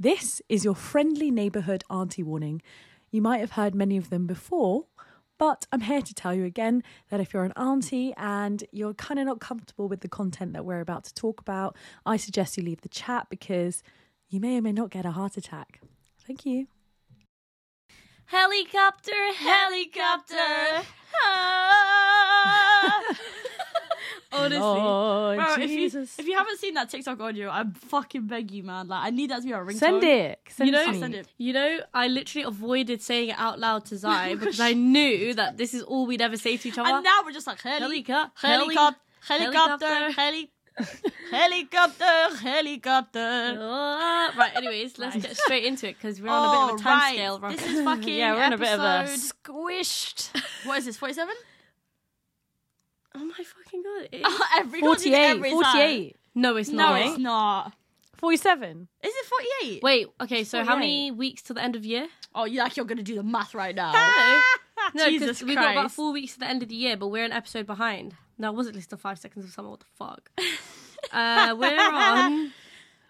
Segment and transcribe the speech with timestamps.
[0.00, 2.62] This is your friendly neighbourhood auntie warning.
[3.10, 4.84] You might have heard many of them before,
[5.38, 9.18] but I'm here to tell you again that if you're an auntie and you're kind
[9.18, 11.76] of not comfortable with the content that we're about to talk about,
[12.06, 13.82] I suggest you leave the chat because
[14.28, 15.80] you may or may not get a heart attack.
[16.24, 16.68] Thank you.
[18.26, 20.86] Helicopter, helicopter.
[21.24, 23.02] Ah.
[24.30, 24.58] Honestly.
[24.58, 28.62] Lord Bro, if you, if you haven't seen that TikTok audio, I fucking beg you,
[28.62, 28.88] man.
[28.88, 29.74] Like, I need that to be a ringtone.
[29.78, 30.40] Send it.
[30.50, 31.00] Send You know, it to I'll me.
[31.00, 31.28] send it.
[31.38, 35.56] You know, I literally avoided saying it out loud to Zai because I knew that
[35.56, 36.90] this is all we'd ever say to each other.
[36.90, 40.50] And now we're just like, heli- helicopter, heli- helicopter, heli-
[41.30, 43.56] helicopter, helicopter.
[43.60, 45.22] Ah, right, anyways, let's Right.
[45.24, 47.14] get straight into it because we're on a bit of a time right.
[47.14, 47.38] scale.
[47.38, 50.30] This is fucking yeah, we're in a bit of a squished.
[50.66, 51.34] What is this, 47?
[53.14, 54.08] Oh my fucking god.
[54.12, 55.26] it- every God, it's 48.
[55.28, 55.40] time.
[55.50, 56.16] 48.
[56.34, 57.00] no, it's No, not.
[57.06, 57.72] it's not.
[58.18, 58.88] 47.
[59.02, 59.26] Is it
[59.60, 59.82] 48?
[59.82, 62.08] Wait, okay, so how many weeks to the end of year?
[62.34, 63.92] Oh, you like you're gonna do the math right now.
[64.94, 65.96] No, no, Jesus because we've got about Christ.
[65.96, 68.14] four weeks to the end of the year, but we're an episode behind.
[68.38, 69.68] No, it wasn't list of five seconds of summer.
[69.70, 70.30] What the fuck?
[71.12, 72.52] uh, we're on.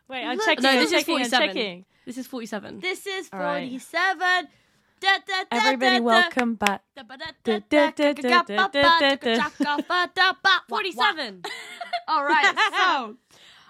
[0.08, 0.62] Wait, I'm Look- checking.
[0.62, 1.48] No, I'm this is checking, I'm 47.
[1.48, 1.84] checking.
[2.06, 2.80] This is forty-seven.
[2.80, 3.68] This is All right.
[3.68, 4.18] 47.
[4.18, 4.48] Da, da, da,
[5.50, 6.82] Everybody, welcome back.
[6.96, 9.16] Da, ba, Da, da, da, da, da, da, da, ga, ga, da, ba, da, ba,
[9.16, 9.36] da.
[9.36, 10.38] ga, ga, ba, da, ba.
[10.44, 10.60] Wah, wah.
[10.68, 11.42] Forty-seven.
[12.08, 12.46] All right,
[12.76, 13.16] so um,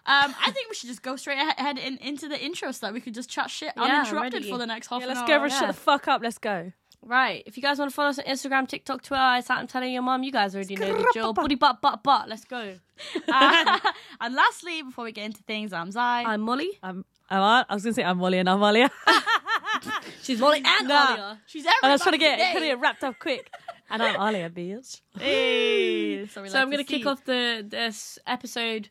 [0.06, 3.00] I think we should just go straight ahead in, into the intro so that we
[3.00, 4.50] could just chat shit Yeah, uninterrupted ready.
[4.50, 5.26] for the next half Yeah, an let's hour.
[5.28, 5.58] go over yeah.
[5.58, 6.22] shut the fuck up.
[6.22, 6.72] Let's go.
[7.00, 7.42] Right.
[7.46, 9.92] If you guys want to follow us on Instagram, TikTok, Twitter, I sat and telling
[9.92, 11.32] your mum, you guys already know the drill.
[11.32, 12.28] Booty butt butt butt.
[12.28, 12.74] Let's go.
[13.28, 13.78] Uh,
[14.20, 16.24] and lastly, before we get into things, I'm Zai.
[16.24, 16.70] I'm Molly.
[16.82, 18.90] I'm, I'm, Ar- I was going to say I'm Molly and I'm Alia.
[20.22, 21.12] She's Molly and Nah.
[21.12, 21.40] Alia.
[21.46, 22.50] She's everybody and I was trying to get, today.
[22.52, 23.50] trying to get wrapped up quick.
[23.90, 25.00] And I'm Alia, bitch.
[25.18, 27.08] Hey, so we So like I'm to gonna kick see.
[27.08, 28.88] off the this episode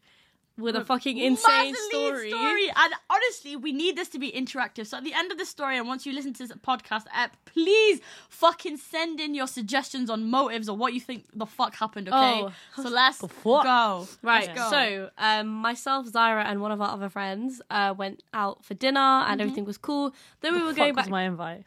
[0.57, 2.69] with a fucking insane Massively story.
[2.75, 4.87] And honestly, we need this to be interactive.
[4.87, 7.37] So at the end of the story, and once you listen to this podcast app,
[7.45, 12.07] please fucking send in your suggestions on motives or what you think the fuck happened.
[12.09, 12.15] Okay.
[12.17, 12.51] Oh.
[12.75, 13.63] so let's The fuck?
[13.63, 14.07] go.
[14.23, 14.47] Right.
[14.47, 14.69] Let's go.
[14.69, 18.99] So, um, myself, Zyra, and one of our other friends uh, went out for dinner,
[18.99, 20.13] and everything was cool.
[20.41, 21.11] Then we were Fuck going was back.
[21.11, 21.65] my invite.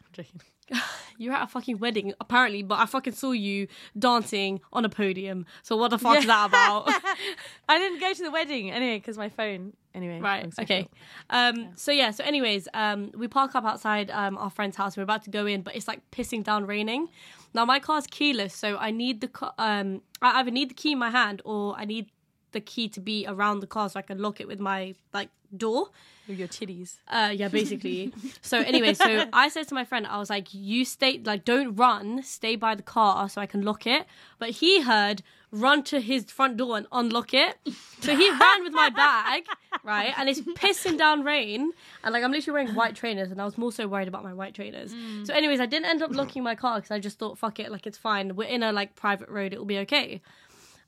[1.17, 3.67] You're at a fucking wedding, apparently, but I fucking saw you
[3.97, 5.45] dancing on a podium.
[5.61, 6.87] So what the fuck is that about?
[7.69, 9.73] I didn't go to the wedding anyway because my phone.
[9.93, 10.19] Anyway.
[10.19, 10.51] Right.
[10.59, 10.87] Okay.
[11.29, 11.73] Um.
[11.75, 12.11] So yeah.
[12.11, 14.95] So anyways, um, we park up outside um our friend's house.
[14.95, 17.09] We're about to go in, but it's like pissing down raining.
[17.53, 20.99] Now my car's keyless, so I need the um I either need the key in
[20.99, 22.09] my hand or I need
[22.51, 25.29] the key to be around the car so I can lock it with my like
[25.55, 25.89] door.
[26.27, 26.95] With your titties.
[27.07, 28.13] Uh, yeah, basically.
[28.41, 31.75] so anyway, so I said to my friend, I was like, "You stay, like, don't
[31.75, 32.23] run.
[32.23, 34.05] Stay by the car so I can lock it."
[34.39, 37.57] But he heard run to his front door and unlock it.
[37.99, 39.45] So he ran with my bag,
[39.83, 40.13] right?
[40.17, 41.71] And it's pissing down rain,
[42.03, 44.33] and like I'm literally wearing white trainers, and I was more so worried about my
[44.33, 44.93] white trainers.
[45.23, 47.71] So, anyways, I didn't end up locking my car because I just thought, "Fuck it,
[47.71, 48.35] like it's fine.
[48.35, 49.53] We're in a like private road.
[49.53, 50.21] It'll be okay."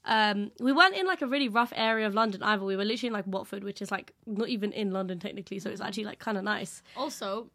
[0.06, 2.64] Um, we weren't in like a really rough area of London either.
[2.66, 5.69] We were literally in like Watford, which is like not even in London technically, so
[5.69, 6.84] it's actually like kind of nice.
[6.97, 7.50] Also,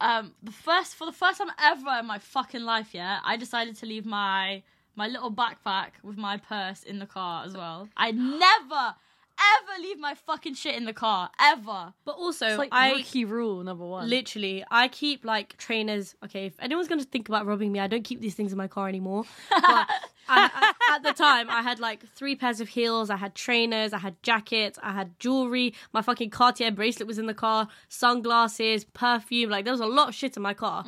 [0.00, 3.76] um, the first for the first time ever in my fucking life, yeah, I decided
[3.78, 4.62] to leave my
[4.96, 7.88] my little backpack with my purse in the car as well.
[7.96, 8.94] I never
[9.40, 11.94] ever leave my fucking shit in the car ever.
[12.04, 14.08] But also, It's like I rookie rule number one.
[14.08, 16.14] literally I keep like trainers.
[16.24, 18.68] Okay, if anyone's gonna think about robbing me, I don't keep these things in my
[18.68, 19.24] car anymore.
[19.50, 19.88] But
[20.30, 23.10] I, I- at the time, I had like three pairs of heels.
[23.10, 23.92] I had trainers.
[23.92, 24.78] I had jackets.
[24.82, 25.74] I had jewelry.
[25.92, 27.68] My fucking Cartier bracelet was in the car.
[27.88, 29.50] Sunglasses, perfume.
[29.50, 30.84] Like there was a lot of shit in my car.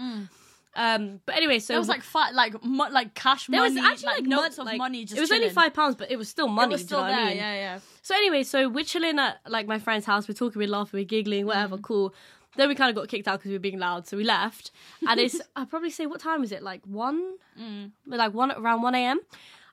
[0.75, 3.93] Um, but anyway, so There was like like mo- like cash There money, There was
[3.93, 5.05] actually like, like, notes mon- of like, money.
[5.05, 6.71] Just it was only five pounds, but it was still money.
[6.71, 7.25] It was still you know there.
[7.25, 7.37] I mean?
[7.37, 7.79] Yeah, yeah.
[8.01, 10.27] So anyway, so we're chilling at like my friend's house.
[10.29, 11.83] We're talking, we're laughing, we're giggling, whatever, Mm.
[11.83, 12.15] cool.
[12.57, 14.71] Then we kind of got kicked out because we were being loud, so we left.
[15.09, 16.63] And it's I probably say what time is it?
[16.63, 17.93] Like one, Mm.
[18.07, 19.21] like one around one a.m.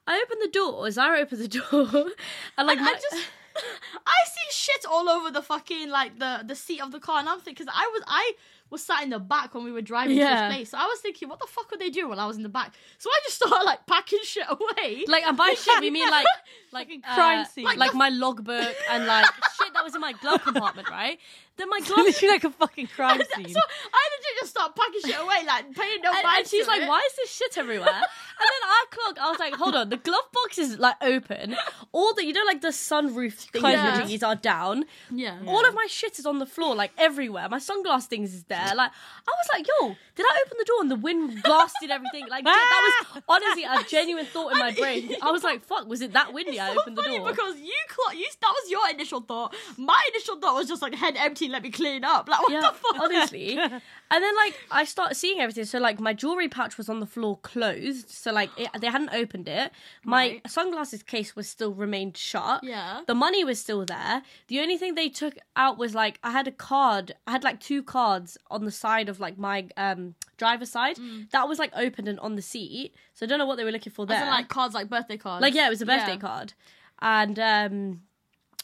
[0.06, 0.90] I open the door.
[0.90, 2.10] Zara opens the door,
[2.56, 3.14] and like I my, just
[4.06, 7.28] I see shit all over the fucking like the the seat of the car, and
[7.28, 8.32] I'm thinking because I was I
[8.70, 10.48] was sat in the back when we were driving to Yeah.
[10.48, 12.36] this place, so I was thinking, what the fuck would they do while I was
[12.36, 12.72] in the back?
[12.98, 15.04] So I just started like packing shit away.
[15.08, 16.26] like and by shit we mean like
[16.72, 17.64] like uh, crime scene.
[17.64, 19.26] like, Like my logbook and like
[19.58, 21.18] shit that was in my glove compartment, right?
[21.56, 23.48] Then my glove literally like a fucking crime scene.
[23.48, 23.60] so.
[23.92, 26.70] I legit just start packing shit away, like paying no and, mind and she's to
[26.70, 26.88] like, it.
[26.88, 29.18] "Why is this shit everywhere?" and then I clock.
[29.20, 31.56] I was like, "Hold on, the glove box is like open.
[31.92, 34.00] All the you know like the sunroof Yeah.
[34.00, 34.84] thingies are down.
[35.10, 35.38] Yeah.
[35.46, 37.48] All of my shit is on the floor, like everywhere.
[37.50, 38.59] My sunglass things is there.
[38.74, 38.90] Like
[39.26, 42.44] I was like, "Yo, did I open the door and the wind blasted everything?" Like
[42.44, 45.14] that was honestly a genuine thought in my brain.
[45.22, 47.28] I was like, "Fuck, was it that windy?" I so opened the funny door.
[47.30, 49.54] because you clo- you that was your initial thought.
[49.76, 51.48] My initial thought was just like head empty.
[51.48, 52.28] Let me clean up.
[52.28, 53.00] Like what yeah, the fuck?
[53.00, 53.58] honestly.
[54.12, 55.64] And then like I started seeing everything.
[55.66, 58.10] So like my jewelry pouch was on the floor closed.
[58.10, 59.70] So like it, they hadn't opened it.
[60.04, 60.50] My Right.
[60.50, 62.64] sunglasses case was still remained shut.
[62.64, 63.02] Yeah.
[63.06, 64.22] The money was still there.
[64.48, 67.12] The only thing they took out was like I had a card.
[67.28, 70.98] I had like two cards on the side of like my um driver's side.
[71.32, 72.94] That was like opened and on the seat.
[73.14, 74.22] So I don't know what they were looking for there.
[74.22, 75.42] In, like cards, like birthday cards.
[75.42, 76.18] Like yeah, it was a birthday Yeah.
[76.18, 76.52] card,
[77.00, 78.02] and um,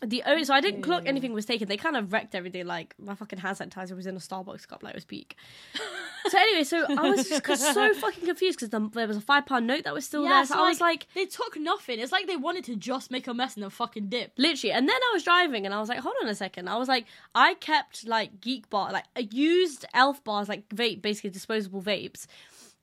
[0.02, 1.68] the only so I didn't clock anything was taken.
[1.68, 2.66] They kind of wrecked everything.
[2.66, 5.36] Like my fucking hand sanitizer was in a Starbucks cup, like it was peak.
[6.28, 9.46] so anyway, so I was just so fucking confused because the, there was a five
[9.46, 10.46] pound note that was still Yeah, there.
[10.46, 11.06] So, I was like.
[11.14, 11.98] they took nothing.
[11.98, 14.32] It's like they wanted to just make a mess and then fucking dip.
[14.36, 16.68] Literally, and then I was driving, and I was like, "Hold on a second.
[16.68, 21.00] I was like, I kept like Geek Bar, like a used Elf bars, like vape,
[21.00, 22.26] basically disposable vapes,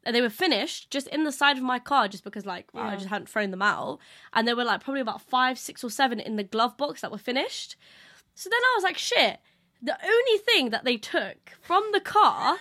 [0.05, 2.83] and they were finished just in the side of my car, just because like well,
[2.85, 3.99] I just hadn't thrown them out,
[4.33, 7.11] and there were like probably about five, six, or seven in the glove box that
[7.11, 7.75] were finished.
[8.35, 9.39] So then I was like, shit.
[9.81, 12.57] The only thing that they took from the car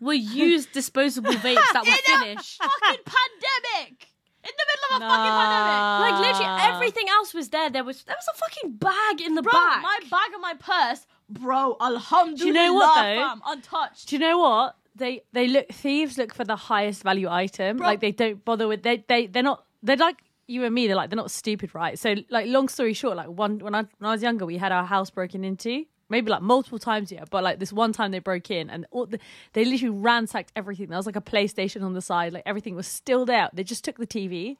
[0.00, 2.56] were used disposable vapes that were In a finished.
[2.62, 4.08] fucking pandemic.
[4.42, 6.00] In the middle of a fucking pandemic.
[6.00, 7.70] Like literally everything else was there.
[7.70, 9.82] There was there was a fucking bag in the Bro, back.
[9.82, 13.00] my bag and my purse, bro, alhamdulillah, Do you know what, though?
[13.28, 14.08] fam, untouched.
[14.08, 14.76] Do you know what?
[14.96, 17.78] They they look thieves look for the highest value item.
[17.78, 17.86] Bro.
[17.86, 20.86] Like they don't bother with they they they're not they're like you and me.
[20.86, 21.98] They're like they're not stupid, right?
[21.98, 24.72] So like long story short, like one when I when I was younger, we had
[24.72, 25.84] our house broken into.
[26.10, 27.24] Maybe like multiple times, yeah.
[27.30, 29.18] But like this one time they broke in and all the,
[29.54, 30.88] they literally ransacked everything.
[30.88, 33.48] There was like a PlayStation on the side, like everything was still there.
[33.54, 34.58] They just took the TV,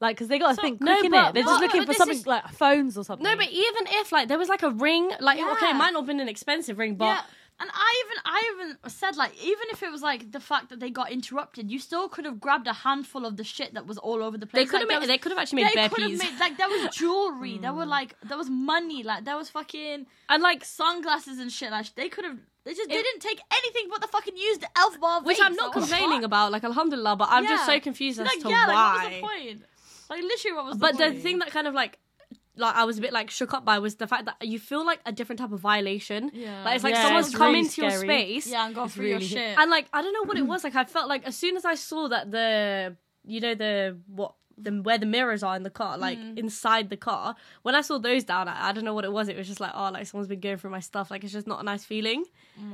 [0.00, 1.34] like because they got to So- think no, quick in but- it.
[1.34, 3.22] They're just looking but for something is- like phones or something.
[3.24, 6.00] No, but even if like there was like a ring, like okay, it might not
[6.00, 7.20] have been an expensive ring, but yeah.
[7.60, 10.80] And I even I even said like even if it was like the fact that
[10.80, 13.96] they got interrupted, you still could have grabbed a handful of the shit that was
[13.98, 14.64] all over the place.
[14.64, 16.02] they could have Like, there made was- they could have actually made they bare could
[16.02, 16.18] have peas.
[16.18, 17.88] made like there was jewelry, there were mm.
[17.98, 21.70] like there was money, like there was fucking and like sunglasses and shit.
[21.70, 24.98] Like they could have they just It- didn't take anything but the fucking used elf
[25.00, 25.22] bar.
[25.22, 25.38] which.
[25.40, 28.66] I'm not complaining about, like alhamdulillah, but I'm just so confused as Like to yeah,
[28.66, 28.74] why.
[28.74, 29.62] like what was the point?
[30.10, 31.98] Like literally, what was but the the thing that kind of like
[32.56, 34.84] like I was a bit like shook up by was the fact that you feel
[34.86, 36.30] like a different type of violation.
[36.32, 36.64] Yeah.
[36.64, 38.46] Like it's like Yeah, someone's it's come really into your space.
[38.46, 39.58] yeah, and go It's through your shit.
[39.58, 40.62] And like I don't know what it was.
[40.64, 42.96] Like I felt like as soon as I saw that the
[43.26, 46.38] you know the what the where the mirrors are in the car, like Mm.
[46.38, 47.34] inside the car.
[47.62, 49.28] When I saw those down, I, I don't know what it was.
[49.28, 51.10] It was just like oh, like someone's been going through my stuff.
[51.10, 52.24] Like it's just not a nice feeling.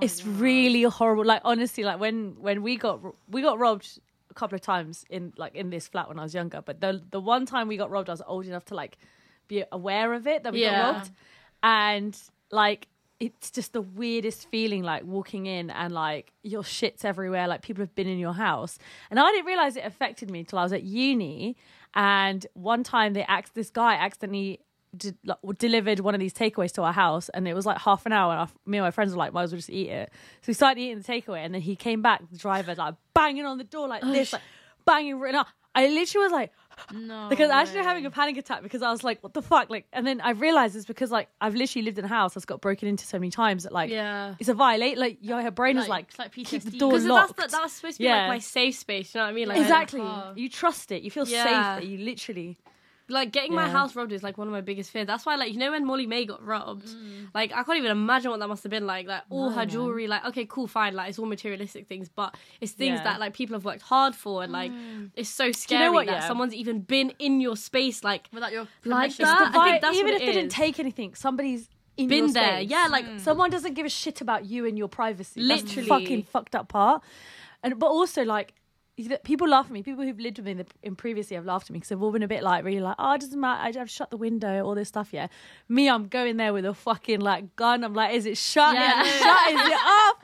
[0.02, 3.98] it's really horrible like honestly like when when we got we got robbed
[4.30, 7.02] a couple of times in like in this flat when i was younger but the
[7.10, 8.98] the one time we got robbed i was old enough to like
[9.50, 10.80] be aware of it that we Yeah.
[10.80, 11.10] got robbed.
[11.62, 12.18] And
[12.50, 12.88] like
[13.18, 17.82] it's just the weirdest feeling like walking in and like your shit's everywhere like people
[17.82, 18.78] have been in your house.
[19.10, 21.56] And i didn't realize it affected me until i was at uni.
[21.94, 24.60] And one time they asked this guy accidentally
[24.96, 28.06] de- like, delivered one of these takeaways to our house and it was like half
[28.06, 29.90] an hour and our, me and my friends were like might as well just eat
[29.90, 30.10] it.
[30.40, 33.44] So we started eating the takeaway and then he came back the driver like banging
[33.44, 34.42] on the door like oh, this like
[34.86, 35.44] banging and I,
[35.74, 36.52] I literally was like
[36.92, 37.84] no, because I actually way.
[37.86, 39.70] having a panic attack because I was like, what the fuck?
[39.70, 42.44] Like, and then I realized it's because like I've literally lived in a house that's
[42.46, 44.34] got broken into so many times that like Yeah.
[44.38, 44.98] it's a violate.
[44.98, 47.36] Like your brain is like, like keep the door Because locked.
[47.36, 48.22] that's the, supposed to be Yeah.
[48.22, 49.14] like my safe space.
[49.14, 49.48] You know what I mean?
[49.48, 50.02] Like exactly.
[50.36, 51.02] You trust it.
[51.02, 51.44] You feel Yeah.
[51.44, 52.58] safe that you literally.
[53.10, 55.06] Like getting my house robbed is like one of my biggest fears.
[55.06, 57.28] That's why, like, you know, when Molly-Mae got robbed, Mm.
[57.34, 59.06] like, I can't even imagine what that must have been like.
[59.06, 62.36] Like, all No, her jewelry, like, okay, cool, fine, like, it's all materialistic things, but
[62.60, 63.04] it's things Yeah.
[63.04, 65.10] that like people have worked hard for, and like, Mm.
[65.16, 66.28] it's so you scary know what, that yeah?
[66.28, 69.48] someone's even been in your space, like, without your Like that?
[69.48, 72.56] It's I think that's even if they didn't take anything, somebody's in been your there.
[72.58, 72.70] space.
[72.70, 75.46] Yeah, like, someone doesn't give a shit about you and your privacy.
[75.46, 75.88] That's the Literally.
[75.88, 77.02] fucking fucked up part.
[77.62, 78.54] And but also like
[79.24, 79.82] people laugh at me.
[79.82, 82.02] People who've lived with me in, the, in previously have laughed at me because they've
[82.02, 83.78] all been a bit like really like, oh, it doesn't matter.
[83.80, 85.08] I've shut the window, all this stuff.
[85.12, 85.28] Yeah,
[85.68, 87.84] me, I'm going there with a fucking like gun.
[87.84, 88.74] I'm like, is it shut?
[88.74, 89.02] Yeah.
[89.04, 89.52] Shut?
[89.52, 90.16] Is it up?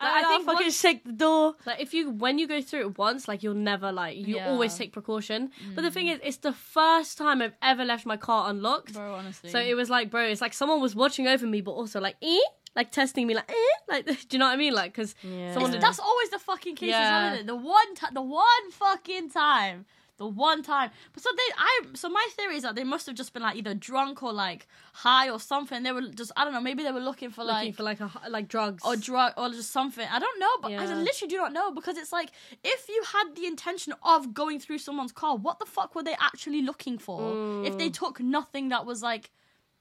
[0.00, 1.54] Like, I I think fucking once- shake the door.
[1.64, 4.48] Like if you when you go through it once, like you'll never like you Yeah.
[4.50, 5.50] always take precaution.
[5.76, 8.94] But the thing is, it's the first time I've ever left my car unlocked.
[8.94, 9.50] bro, honestly.
[9.50, 12.16] So it was like, bro, it's like someone was watching over me, but also like,
[12.20, 12.38] eh,
[12.74, 14.74] like testing me, like, eh, like, do you know what I mean?
[14.74, 15.52] Like, because Yeah.
[15.54, 17.30] someone that's always the fucking case, Yeah.
[17.32, 17.46] isn't it?
[17.46, 19.84] The one time, the one fucking time,
[20.16, 20.90] the one time.
[21.12, 23.56] But so they, I, so my theory is that they must have just been like
[23.56, 25.82] either drunk or like high or something.
[25.82, 27.76] They were just, I don't know, maybe they were looking for looking like.
[27.76, 30.06] for like a like drugs or drug or just something.
[30.10, 32.30] I don't know, but I literally do not know because it's like
[32.64, 36.16] if you had the intention of going through someone's car, what the fuck were they
[36.20, 37.32] actually looking for?
[37.64, 37.94] If they Mm.
[37.94, 39.30] took nothing that was like,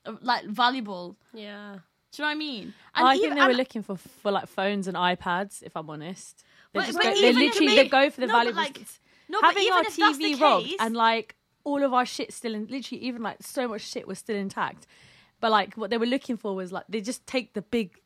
[0.06, 1.18] uh, like valuable.
[1.34, 1.80] yeah.
[2.12, 2.74] Do you know what I mean?
[2.94, 5.63] I even- think they were looking for for like phones and iPads.
[5.63, 8.22] If I'm honest, they But- but go, they even to literally me- they go for
[8.22, 8.82] the no, but, like,
[9.30, 13.01] No, having our TV robbed case, and like all of our shit still in literally
[13.03, 14.88] even like so much shit was still intact.
[15.39, 17.98] But like what they were looking for was like they just take the big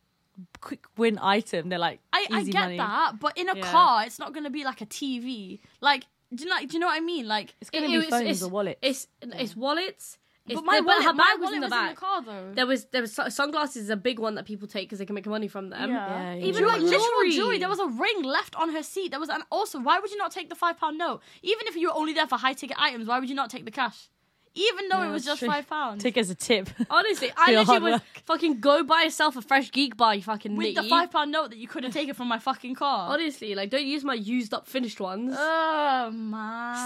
[0.61, 1.69] quick win item.
[1.69, 2.77] They're like I, I get money.
[2.77, 3.71] that, but in a Yeah.
[3.71, 5.59] car, it's not gonna be like a TV.
[5.81, 6.59] Like, do you know?
[6.59, 7.27] Do you know what I mean?
[7.27, 8.79] Like, It's gonna be it phones it's- or wallets.
[8.81, 10.17] It's it's wallets.
[10.47, 11.89] It's but my the- wallet, her my bag was wallet in the was back.
[11.89, 12.51] in the car though.
[12.53, 15.15] There was there was sunglasses is a big one that people take because they can
[15.15, 15.89] make money from them.
[15.89, 16.45] Yeah, yeah.
[16.45, 17.31] Even Jewel- like literal jewelry.
[17.31, 17.57] jewelry.
[17.57, 19.09] There was a ring left on her seat.
[19.11, 19.79] There was an also.
[19.79, 21.21] Why would you not take the five pound note?
[21.41, 23.65] Even if you were only there for high ticket items, why would you not take
[23.65, 24.09] the cash?
[24.57, 25.49] Even though Yeah, it was just true.
[25.49, 26.01] five pounds.
[26.01, 26.69] Take it as a tip.
[26.89, 28.01] Honestly, I literally hard would work.
[28.25, 30.15] fucking go buy yourself a fresh geek bar.
[30.15, 32.75] You fucking with the five pound note that you could have taken from my fucking
[32.75, 33.11] car.
[33.11, 35.35] Honestly, like don't use my used up finished ones.
[35.37, 36.09] Oh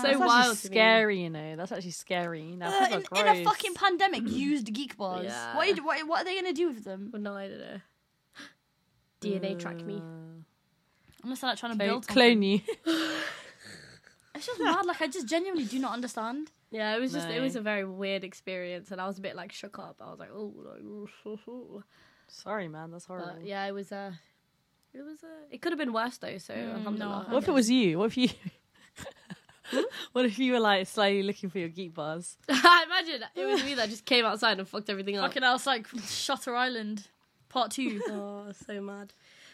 [0.04, 0.14] man.
[0.14, 0.76] So That's wild actually to me.
[0.76, 1.56] scary, you know.
[1.56, 2.56] That's actually scary.
[2.56, 3.54] Now, Uh, people in, are in a gross.
[3.56, 5.26] fucking pandemic, used geek bars.
[5.26, 5.56] Yeah.
[5.56, 7.10] What, are you- what, what are they gonna do with them?
[7.14, 7.78] Well, no, I don't know.
[9.22, 10.02] DNA track me.
[11.24, 12.14] Unless they're like trying to Clone, build something.
[12.14, 12.62] clone you.
[14.36, 14.86] It's just mad.
[14.86, 16.50] Like I just genuinely do not understand.
[16.72, 17.42] Yeah, it was just it No.
[17.42, 19.98] was a very weird experience, and I was a bit like shook up.
[20.00, 20.54] I was like, oh,
[21.26, 21.84] like,
[22.28, 22.92] Sorry, man.
[22.92, 23.34] That's horrible.
[23.38, 24.14] but yeah, it was Uh,
[24.94, 26.38] it was uh, it could have been worse though.
[26.38, 27.26] So alhamdulillah.
[27.30, 28.00] What if it was you?
[28.00, 28.30] What if you?
[30.14, 32.38] what if you were like slightly looking for your geek bars?
[32.50, 35.26] I imagine it was me that just came outside and fucked everything up.
[35.30, 37.08] Fucking else like Shutter Island,
[37.50, 38.02] part two.
[38.10, 39.14] Oh, so mad.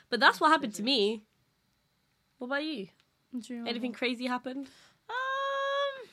[0.10, 1.24] But that's what happened to me.
[2.38, 2.88] What about you?
[3.68, 4.68] Anything crazy happened?
[5.10, 6.08] Um,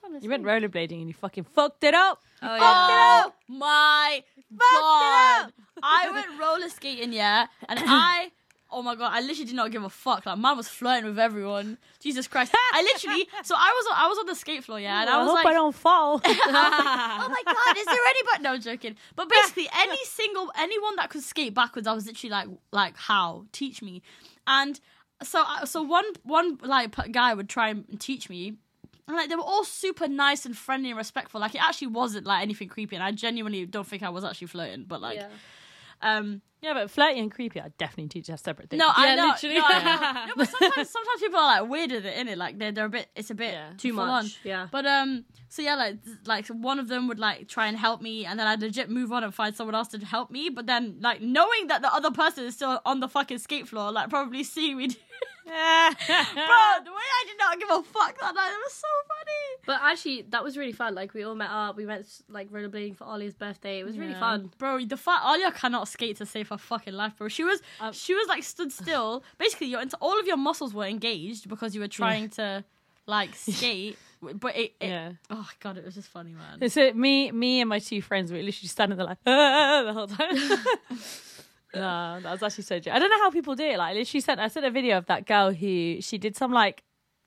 [0.00, 2.22] trying to You went rollerblading and you fucking fucked it up.
[2.42, 4.24] Oh Oh my
[4.58, 5.52] god!
[5.82, 8.30] I went roller skating, yeah, and I.
[8.68, 9.12] Oh my god!
[9.12, 10.26] I literally did not give a fuck.
[10.26, 11.78] Like, man was flirting with everyone.
[12.00, 12.52] Jesus Christ!
[12.72, 13.28] I literally.
[13.44, 13.86] So I was.
[13.92, 15.74] on- I was on the skate floor, yeah, and I was hope like, I don't
[15.74, 16.20] fall.
[16.24, 18.42] oh my god, is there anybody?
[18.42, 18.96] No I'm joking.
[19.14, 23.46] But basically, any single anyone that could skate backwards, I was literally like, like how?
[23.52, 24.02] Teach me.
[24.46, 24.80] And
[25.22, 28.54] so, uh, so one one like guy would try and teach me.
[29.08, 31.40] And like they were all super nice and friendly and respectful.
[31.40, 34.48] Like it actually wasn't like anything creepy, and I genuinely don't think I was actually
[34.48, 34.84] flirting.
[34.88, 35.28] But like, yeah.
[36.02, 38.80] Um, yeah, but flirty and creepy, are definitely two have separate things.
[38.80, 39.56] no, I Yeah, know, literally.
[39.56, 40.26] no, I know.
[40.26, 42.36] No, but sometimes sometimes people are like weird with it, innit?
[42.36, 43.70] Like they're they're a bit, it's a bit Yeah.
[43.76, 44.24] Too full on.
[44.24, 44.38] much.
[44.42, 44.66] Yeah.
[44.72, 48.24] But um, so yeah, like like one of them would like try and help me,
[48.26, 50.48] and then I'd legit move on and find someone else to help me.
[50.48, 53.92] But then like knowing that the other person is still on the fucking skate floor,
[53.92, 54.96] like probably seeing me, do-
[56.06, 59.62] bro, the way I did not give a fuck that night, it was so funny.
[59.64, 60.94] But actually, that was really fun.
[60.94, 61.76] Like we all met up.
[61.76, 63.78] We went like rollerblading for Ollie's birthday.
[63.80, 64.20] It was really Yeah.
[64.20, 64.50] fun.
[64.58, 64.84] bro.
[64.84, 67.28] The fact Alia cannot skate to save her fucking life, bro.
[67.28, 69.22] She was Um, she was like stood still.
[69.38, 72.64] Basically, your all of your muscles were engaged because you were trying to
[73.06, 73.98] like skate.
[74.22, 75.12] But it, it Yeah.
[75.30, 76.68] oh god, it was just funny, man.
[76.70, 80.06] So me, me and my two friends were literally standing there like "Ah," the whole
[80.08, 80.36] time.
[81.80, 82.76] No, that was actually so.
[82.76, 83.78] I don't know how people do it.
[83.78, 86.82] Like, she sent I sent a video of that girl who she did some like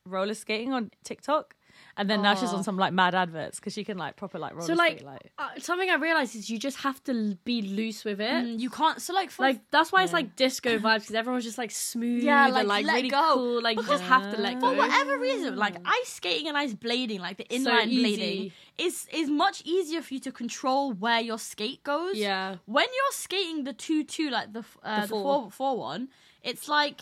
[0.06, 1.56] roller skating on TikTok,
[2.00, 4.54] and then now she's on some like mad adverts because she can like proper like
[4.54, 5.06] roller So like, skate.
[5.06, 8.32] Like, uh, something I realized is you just have to l- be loose with it.
[8.46, 9.02] Mm, you can't.
[9.02, 12.24] So like, for Like that's why it's like disco vibes because everyone's just like smooth
[12.24, 13.32] Yeah, like, and like let really go.
[13.36, 13.62] cool.
[13.62, 14.72] Like you just have to let go.
[14.72, 18.18] for whatever reason, like ice skating and ice blading, like the inline easy.
[18.18, 22.16] blading, is is much easier for you to control where your skate goes.
[22.16, 22.56] Yeah.
[22.66, 25.24] When you're skating the two two, like the f- uh, The the, four.
[25.24, 26.08] four four one,
[26.44, 27.02] it's like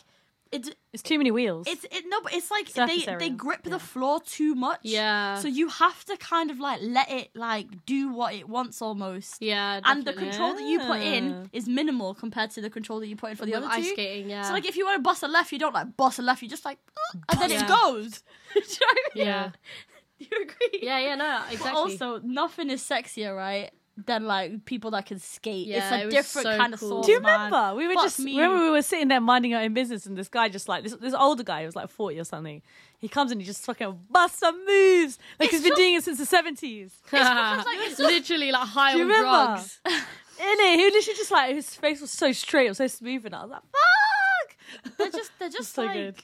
[0.51, 1.67] it's it's too many wheels.
[1.67, 3.19] it's it no, but it's like Surface they area.
[3.19, 3.71] they grip Yeah.
[3.71, 4.79] the floor too much.
[4.83, 5.39] Yeah.
[5.39, 9.41] So you have to kind of like let it like do what it wants almost.
[9.41, 9.79] yeah.
[9.83, 10.29] And the definitely.
[10.31, 13.35] control that you put in is minimal compared to the control that you put in
[13.35, 13.93] for the With other ice two.
[13.93, 14.29] skating.
[14.29, 14.43] Yeah.
[14.43, 16.41] So like if you want to bust a left, you don't like bust a left.
[16.41, 16.79] You just like,
[17.13, 17.63] "Uh," and then Yeah.
[17.63, 18.23] it goes.
[18.53, 19.27] Do you know what I mean?
[19.27, 19.51] yeah.
[20.19, 20.79] you agree?
[20.81, 20.99] Yeah.
[20.99, 21.15] Yeah.
[21.15, 21.41] No.
[21.61, 23.71] But also, nothing is sexier, right?
[24.05, 25.65] Than like people that can skate.
[25.65, 26.89] Yeah, it's a was different so kind of cool.
[26.89, 27.05] sauce.
[27.07, 27.51] Do you man.
[27.51, 27.75] remember?
[27.75, 28.35] We were Fuck just me.
[28.39, 30.93] remember we were sitting there minding our own business, and this guy just like this
[30.97, 32.61] this older guy who was like forty or something.
[32.99, 35.95] He comes and he just fucking busts some moves like It's he's been just- doing
[35.95, 36.95] it since the seventies.
[37.11, 39.25] like, it's literally like high Do you on remember?
[39.55, 39.79] drugs.
[39.85, 39.95] In
[40.45, 43.33] it, he literally just like his face was so straight, it was so smooth, and
[43.33, 46.15] I was like, "Fuck!" They're just they're just so like good.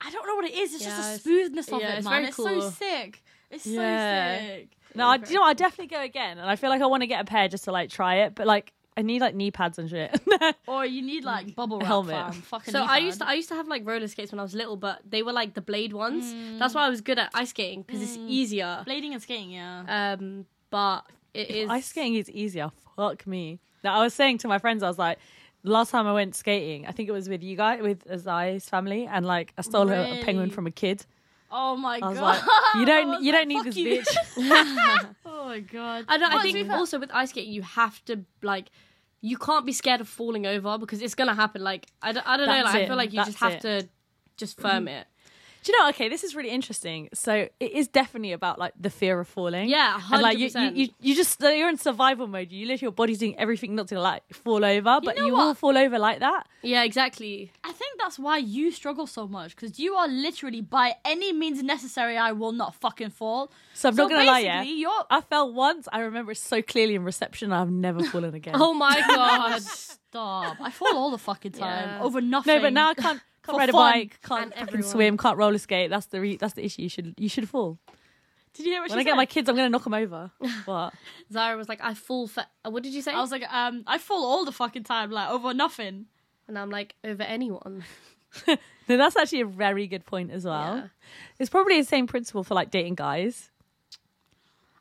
[0.00, 0.74] I don't know what it is.
[0.74, 2.12] It's Yeah, just the it's- smoothness of yeah, it, it's man.
[2.14, 3.22] very It's so sick.
[3.50, 4.38] It's Yeah.
[4.38, 4.68] so sick.
[4.94, 5.42] No, I, you know.
[5.44, 7.64] I definitely go again, and I feel like I want to get a pair just
[7.64, 10.20] to like try it, but like I need like knee pads and shit.
[10.66, 12.14] Or you need like bubble wrap, Helmet.
[12.14, 12.32] fam.
[12.32, 13.02] Fucking So knee I pad.
[13.04, 15.22] used to I used to have like roller skates when I was little, but they
[15.22, 16.32] were like the blade ones.
[16.34, 16.58] Mm.
[16.58, 18.82] That's why I was good at ice skating because it's easier.
[18.86, 19.50] blading and skating.
[19.52, 20.14] Yeah.
[20.18, 21.02] Um, but
[21.34, 22.70] it is Ice skating is easier.
[22.96, 23.58] Fuck me.
[23.84, 25.18] Now I was saying to my friends, I was like,
[25.62, 29.06] last time I went skating, I think it was with you guys, with Azai's family,
[29.06, 31.06] and like I stole a, a penguin from a kid.
[31.50, 32.22] Oh my I was god.
[32.22, 34.16] like, you don't, you don't need this bitch.
[35.26, 36.04] oh my god.
[36.08, 36.30] I don't.
[36.30, 38.70] But I to be think fair- also with ice skating, you have to like.
[39.22, 41.62] You can't be scared of falling over because it's gonna happen.
[41.62, 42.52] Like I don't, I don't know.
[42.54, 43.88] That's Like I it, feel like you just that's have to
[44.38, 44.88] just firm mm-hmm.
[44.88, 45.06] it.
[45.62, 45.88] Do you know?
[45.90, 47.08] Okay, this is really interesting.
[47.12, 49.68] So it is definitely about like the fear of falling.
[49.68, 50.76] Yeah, and like you, you, 100%.
[50.76, 52.50] you, you just you're in survival mode.
[52.50, 55.54] You literally your body's doing everything not to like fall over, but know you will
[55.54, 56.46] fall over like that.
[56.62, 57.52] Yeah, exactly.
[57.62, 61.62] I think that's why you struggle so much because you are literally by any means
[61.62, 62.16] necessary.
[62.16, 63.52] I will not fucking fall.
[63.74, 64.62] So I'm So not gonna lie, yeah.
[64.62, 65.88] you're- I fell once.
[65.92, 67.52] I remember it so clearly in reception.
[67.52, 68.54] I've never fallen again.
[68.56, 69.62] Oh my god.
[69.62, 70.56] Stop!
[70.60, 72.02] I fall all the fucking time Yeah.
[72.02, 72.54] over nothing.
[72.56, 75.90] no, but now I can't can't ride a bike, can't fucking swim, can't roller skate.
[75.90, 76.82] That's the re- that's the issue.
[76.82, 77.78] You should you should fall.
[78.54, 80.30] Did you hear what When she I get my kids, I'm gonna knock them over.
[80.64, 80.92] What?
[81.32, 82.44] Zara was like, I fall for.
[82.64, 83.12] What did you say?
[83.12, 86.06] I was like, um, I fall all the fucking time, like over nothing.
[86.48, 87.84] and I'm like, over anyone.
[88.88, 90.74] No, that's actually a very good point as well.
[90.76, 90.86] Yeah.
[91.38, 93.50] It's probably the same principle for like dating guys.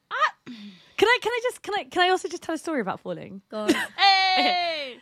[0.46, 3.00] Can I can I just can I can I also just tell a story about
[3.00, 3.42] falling?
[3.96, 4.98] Hey,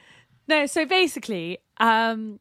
[0.48, 2.40] No, so basically, um,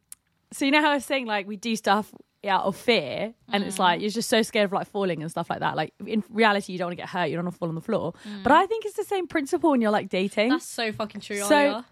[0.52, 2.12] so you know how I was saying like we do stuff
[2.46, 3.80] out of fear, and it's mm.
[3.80, 5.76] like you're just so scared of like falling and stuff like that.
[5.76, 7.74] Like in reality, you don't want to get hurt, you don't want to fall on
[7.74, 8.12] the floor.
[8.28, 8.42] Mm.
[8.42, 10.50] But I think it's the same principle when you're like dating.
[10.50, 11.42] That's so fucking true.
[11.42, 11.84] So-.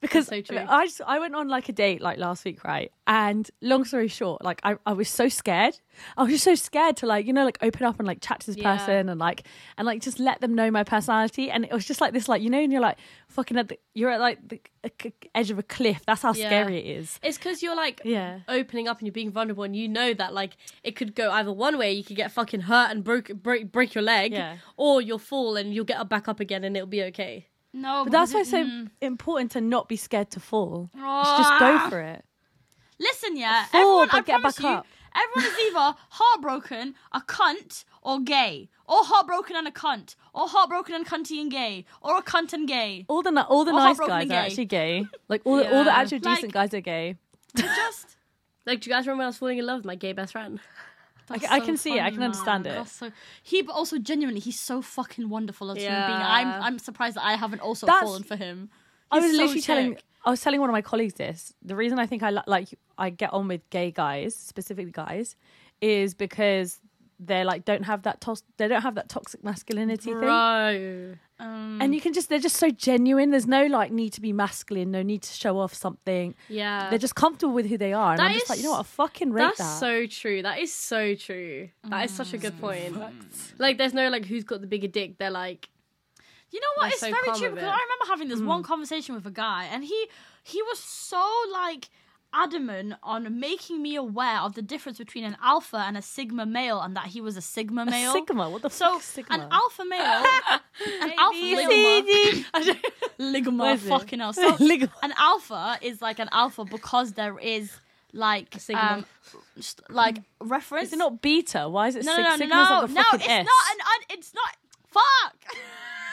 [0.00, 0.36] Because so.
[0.68, 2.90] I just I went on like a date like last week, right?
[3.06, 5.78] And long story short, like I, I was so scared.
[6.16, 8.40] I was just so scared to like you know like open up and like chat
[8.40, 8.76] to this Yeah.
[8.76, 11.50] person and like and like just let them know my personality.
[11.50, 13.78] And it was just like this like you know and you're like fucking at the,
[13.94, 14.60] you're at like the
[15.34, 16.02] edge of a cliff.
[16.06, 16.46] That's how Yeah.
[16.48, 17.18] scary it is.
[17.22, 18.40] It's because you're like Yeah.
[18.48, 21.52] opening up and you're being vulnerable, and you know that like it could go either
[21.52, 24.56] one way, you could get fucking hurt and broke break break your leg, Yeah.
[24.76, 27.46] or you'll fall and you'll get up back up again and it'll be okay.
[27.72, 28.90] No, But that's why because it's so mm.
[29.00, 30.90] important to not be scared to fall.
[30.94, 32.24] You should just go for it.
[32.98, 34.86] Listen, yeah, Fall, everyone, but I get back you, up.
[35.16, 40.94] everyone is either heartbroken, a cunt, or gay, or heartbroken and a cunt, or heartbroken
[40.94, 43.06] and cunty and gay, or a cunt and gay.
[43.08, 45.06] All the all the nice guys are actually gay.
[45.28, 45.96] Like all the, all the Yeah.
[45.96, 47.16] actual decent Like- guys are gay.
[47.56, 48.06] Just.
[48.66, 50.32] Like, do you guys remember when I was falling in love with my gay best
[50.32, 50.60] friend?
[51.30, 52.00] I, That's I can see it.
[52.00, 52.70] I funny, can understand it.
[52.70, 53.10] That's so
[53.42, 56.18] he, but also genuinely, he's so fucking wonderful as a human being.
[56.20, 58.70] I'm, I'm surprised that I haven't also That's- fallen for him.
[59.12, 59.98] I was so literally telling.
[60.24, 61.54] I was telling one of my colleagues this.
[61.62, 62.68] The reason I think I like
[62.98, 65.34] I get on with gay guys, specifically guys,
[65.80, 66.78] is because
[67.22, 70.18] they're like don't have that tos- they don't have that toxic masculinity thing.
[70.20, 71.16] Bro.
[71.38, 73.30] Um, And you can just they're just so genuine.
[73.30, 76.34] There's no like need to be masculine, no need to show off something.
[76.48, 76.88] Yeah.
[76.90, 78.12] They're just comfortable with who they are.
[78.12, 79.78] And That I'm just is- like, you know what, I fucking rate That's that.
[79.80, 80.42] so true.
[80.42, 81.68] That is so true.
[81.84, 82.96] That is such a good point.
[83.58, 85.18] Like, there's no like who's got the bigger dick.
[85.18, 85.68] They're like,
[86.50, 86.82] You know what?
[86.84, 87.76] They're It's so very true because it.
[87.78, 90.08] I remember having this one conversation with a guy, and he
[90.42, 91.90] he was so like
[92.32, 96.80] adamant on making me aware of the difference between an alpha and a sigma male,
[96.80, 97.88] and that he was a sigma male.
[97.88, 98.12] A male.
[98.12, 99.34] Sigma, what the So fuck Sigma?
[99.36, 100.24] an alpha male,
[101.02, 102.44] an alpha CD.
[102.54, 102.80] ligma,
[103.18, 103.88] ligma, What is it?
[103.88, 104.32] fucking hell.
[104.32, 104.56] So
[105.02, 107.72] an alpha is like an alpha because there is
[108.12, 109.04] like sigma.
[109.04, 109.06] um,
[109.88, 110.88] like reference.
[110.88, 111.68] Is it not beta?
[111.68, 112.28] Why is it No, six?
[112.40, 112.84] no, no, no, no.
[112.84, 113.46] It's not an.
[113.46, 114.56] Un, it's not.
[114.90, 115.36] Fuck.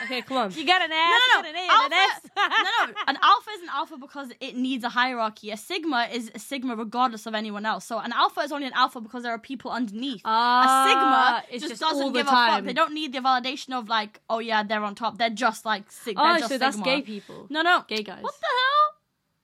[0.06, 0.52] okay, come on.
[0.56, 1.50] You got an S, No, no, no.
[1.50, 2.22] an and an S.
[2.38, 2.94] Alpha, no, no.
[3.08, 5.52] An alpha is an alpha because it needs a hierarchy.
[5.52, 7.86] A sigma is a sigma regardless of anyone else.
[7.86, 10.22] So an alpha is only an alpha because there are people underneath.
[10.24, 12.64] Ah, a sigma it's just, just doesn't give a fuck.
[12.64, 15.18] They don't need the validation of like, oh yeah, they're on top.
[15.18, 16.86] They're just like Oh, they're just so that's sigma.
[16.92, 17.48] gay people.
[17.50, 18.22] No, no, Gay guys.
[18.24, 18.94] What the hell?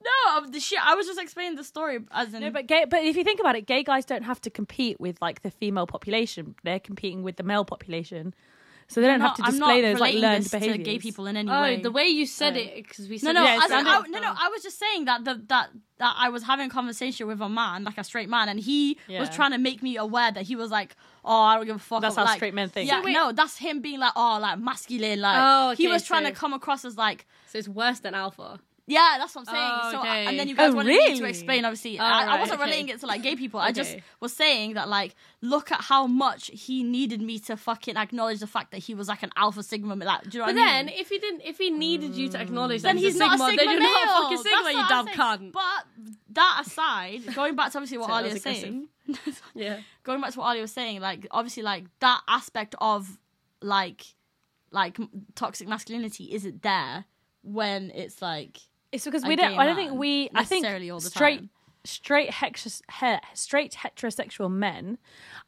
[0.04, 0.78] No, of the shit.
[0.86, 2.40] I was just explaining the story as in.
[2.42, 2.84] No, but gay.
[2.88, 5.50] But if you think about it, gay guys don't have to compete with like the
[5.50, 6.54] female population.
[6.62, 8.34] They're competing with the male population,
[8.88, 10.86] so they don't I'm have to display those like relating learned this to behaviors.
[10.86, 11.80] gay people in any Oh, way.
[11.80, 12.60] the way you said Oh.
[12.60, 14.34] it, because we said no, Yeah, it it as in, sounded- I, no, no.
[14.38, 17.48] I was just saying that the, that that I was having a conversation with a
[17.48, 20.56] man, like a straight man, and he was trying to make me aware that he
[20.56, 22.88] was like, "Oh, I don't give a fuck." That's about, how like, straight men think.
[22.90, 26.04] Yeah, So wait- no, that's him being like, "Oh, like masculine." Like Oh, he was
[26.04, 28.58] trying so- to come across as like, So it's worse than alpha.
[28.86, 29.70] Yeah, that's what I'm saying.
[29.82, 30.26] Oh, So, okay.
[30.26, 31.64] and then you oh, guys Oh, wanted me to explain.
[31.64, 32.70] Obviously, Oh, I, I wasn't okay.
[32.70, 33.58] relating it to like gay people.
[33.60, 37.96] I just was saying that like, look at how much he needed me to fucking
[37.96, 39.94] acknowledge the fact that he was like an alpha sigma.
[39.94, 42.28] Like, do you know But what I then, if he didn't, if he needed you
[42.30, 43.90] to acknowledge then that he's a not sigma, a sigma then you're male.
[43.90, 45.52] not a fucking sigma, you dumb cunt.
[45.52, 48.88] But that aside, going back to obviously what Sorry, Ali was was saying,
[49.54, 49.80] yeah.
[50.02, 53.18] going back to what Ali was saying, like obviously, like that aspect of
[53.62, 54.04] like
[54.70, 54.98] like
[55.36, 57.04] toxic masculinity isn't there
[57.42, 58.58] when it's like
[58.94, 59.58] It's because we don't.
[59.58, 60.30] I don't think um, we.
[60.34, 60.64] I think
[61.00, 61.50] straight, time.
[61.84, 64.98] straight, hex, he, straight heterosexual men.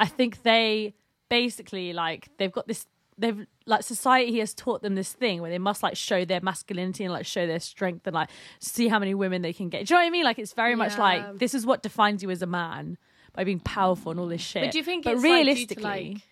[0.01, 0.95] I think they
[1.31, 2.87] basically like they've got this.
[3.17, 7.05] They've like society has taught them this thing where they must like show their masculinity
[7.05, 9.87] and like show their strength and like see how many women they can get.
[9.87, 10.25] Do you know what I mean?
[10.25, 12.99] Like it's very much like this is what defines you as a man
[13.33, 14.65] by being powerful and all this shit.
[14.65, 16.23] But do you think But it's realistically, like, like,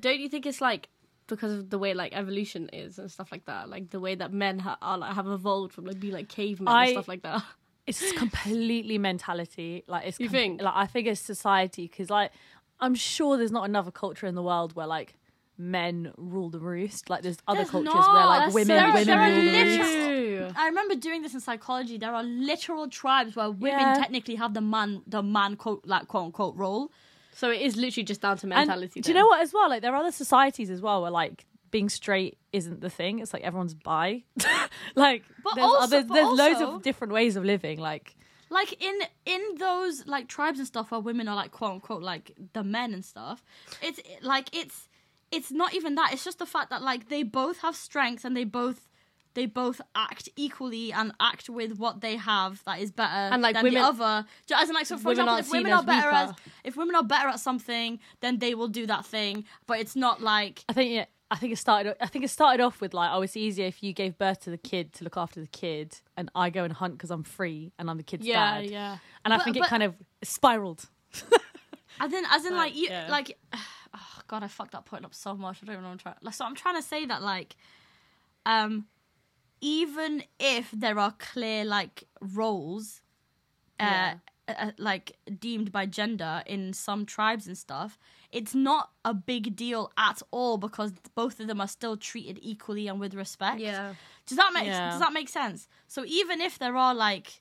[0.00, 0.88] don't you think it's like
[1.26, 4.32] because of the way like evolution is and stuff like that, like the way that
[4.32, 7.22] men ha- are like have evolved from like being like cavemen I- and stuff like
[7.22, 7.42] that?
[7.86, 9.84] it's completely mentality.
[9.86, 10.60] Like it's You think?
[10.62, 12.32] like I think it's society because like
[12.80, 15.14] I'm sure there's not another culture in the world where like
[15.58, 17.08] men rule the roost.
[17.08, 18.14] Like there's other There's cultures not.
[18.14, 21.34] where like women there are- women there are rule the literal- I remember doing this
[21.34, 21.96] in psychology.
[21.98, 23.94] There are literal tribes where women Yeah.
[23.94, 26.92] technically have the man, the man quote, like quote unquote role.
[27.36, 29.00] So it is literally just down to And mentality.
[29.02, 29.68] do you know what as well?
[29.68, 33.18] Like there are other societies as well where like being straight isn't the thing.
[33.18, 34.22] It's like everyone's bi.
[34.94, 37.78] like But there's, also- there's, but there's loads of different ways of living.
[37.78, 38.16] Like
[38.48, 42.32] Like in in those like tribes and stuff where women are like quote unquote like
[42.54, 43.44] the men and stuff.
[43.82, 44.88] It's like it's
[45.30, 46.12] it's not even that.
[46.12, 48.88] It's just the fact that like they both have strengths and they both
[49.36, 53.54] they both act equally and act with what they have that is better And, like,
[53.54, 54.26] than women- the other.
[54.48, 56.16] Ju- As in, like, so for women example, aren't if women are as better weaker.
[56.32, 59.44] at if women are better at something, then they will do that thing.
[59.68, 61.96] But it's not like I think yeah, I think it started.
[62.00, 64.50] I think it started off with like, oh, it's easier if you gave birth to
[64.50, 67.72] the kid to look after the kid, and I go and hunt because I'm free
[67.78, 68.64] and I'm the kid's Yeah, dad.
[68.66, 68.70] yeah.
[68.70, 68.98] yeah.
[69.24, 70.82] And I think but- it kind of spiraled.
[71.98, 73.06] As in, as in, like, Like, you, yeah.
[73.10, 73.38] like,
[73.94, 75.60] oh god, I fucked that point up so much.
[75.62, 76.14] I don't even know what I'm trying.
[76.20, 77.56] Like, so I'm trying to say that, like,
[78.44, 78.84] um,
[79.60, 83.00] even if there are clear like roles,
[83.80, 84.14] uh,
[84.48, 87.98] uh, like deemed by gender in some tribes and stuff,
[88.32, 92.86] it's not a big deal at all because both of them are still treated equally
[92.88, 93.60] and with respect.
[93.60, 93.94] Yeah.
[94.26, 94.90] Does that make Yeah.
[94.90, 95.68] Does that make sense?
[95.88, 97.40] So even if there are like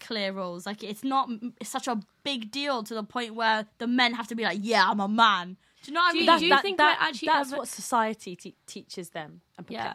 [0.00, 3.86] clear roles, like it's not m- such a big deal to the point where the
[3.86, 6.18] men have to be like, "Yeah, I'm a man." Do you know what I Do
[6.18, 6.22] mean?
[6.24, 9.40] you- That- do that- think that- we're actually that's ever- what society te- teaches them
[9.56, 9.94] and Yeah.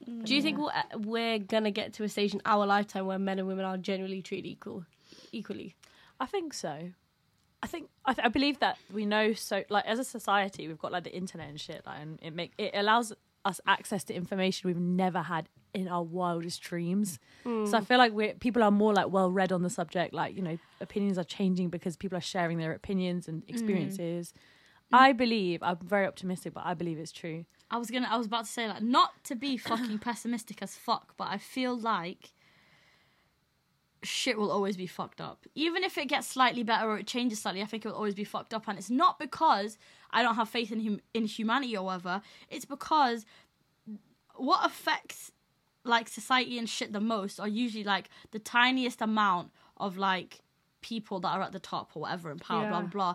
[0.00, 0.28] Perpetuates.
[0.28, 3.18] Do you think we'll, uh, we're gonna get to a stage in our lifetime where
[3.18, 4.84] men and women are generally treated equal,
[5.32, 5.76] equally?
[6.18, 6.90] I think so.
[7.62, 10.78] I think I, th- I believe that we know so like as a society we've
[10.78, 13.12] got like the internet and shit like and it make it allows
[13.44, 17.18] us access to information we've never had in our wildest dreams.
[17.44, 17.68] Mm.
[17.68, 20.14] So I feel like we are people are more like well read on the subject
[20.14, 23.50] like you know opinions are changing because people are sharing their opinions and mm.
[23.50, 24.32] experiences.
[24.92, 27.44] I believe I'm very optimistic but I believe it's true.
[27.70, 28.08] I was gonna.
[28.10, 31.38] I was about to say like not to be fucking pessimistic as fuck, but I
[31.38, 32.32] feel like
[34.02, 35.46] shit will always be fucked up.
[35.54, 38.14] Even if it gets slightly better or it changes slightly, I think it will always
[38.14, 38.66] be fucked up.
[38.66, 39.78] And it's not because
[40.10, 42.22] I don't have faith in hum- in humanity or whatever.
[42.48, 43.24] It's because
[44.34, 45.30] what affects
[45.84, 50.40] like society and shit the most are usually like the tiniest amount of like
[50.80, 52.86] people that are at the top or whatever in power, blah Yeah.
[52.86, 53.14] blah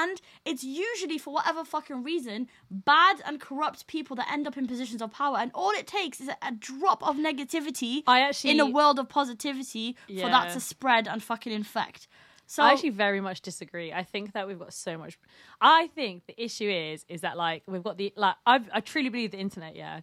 [0.00, 4.66] And it's usually for whatever fucking reason bad and corrupt people that end up in
[4.66, 5.38] positions of power.
[5.38, 8.98] And all it takes is a, a drop of negativity I actually in a world
[8.98, 12.08] of positivity for that to spread and fucking infect.
[12.46, 13.90] So I actually very much disagree.
[13.92, 15.18] I think that we've got so much.
[15.62, 19.08] I think the issue is is that like we've got the like I I truly
[19.08, 19.74] believe the internet.
[19.76, 20.00] Yeah,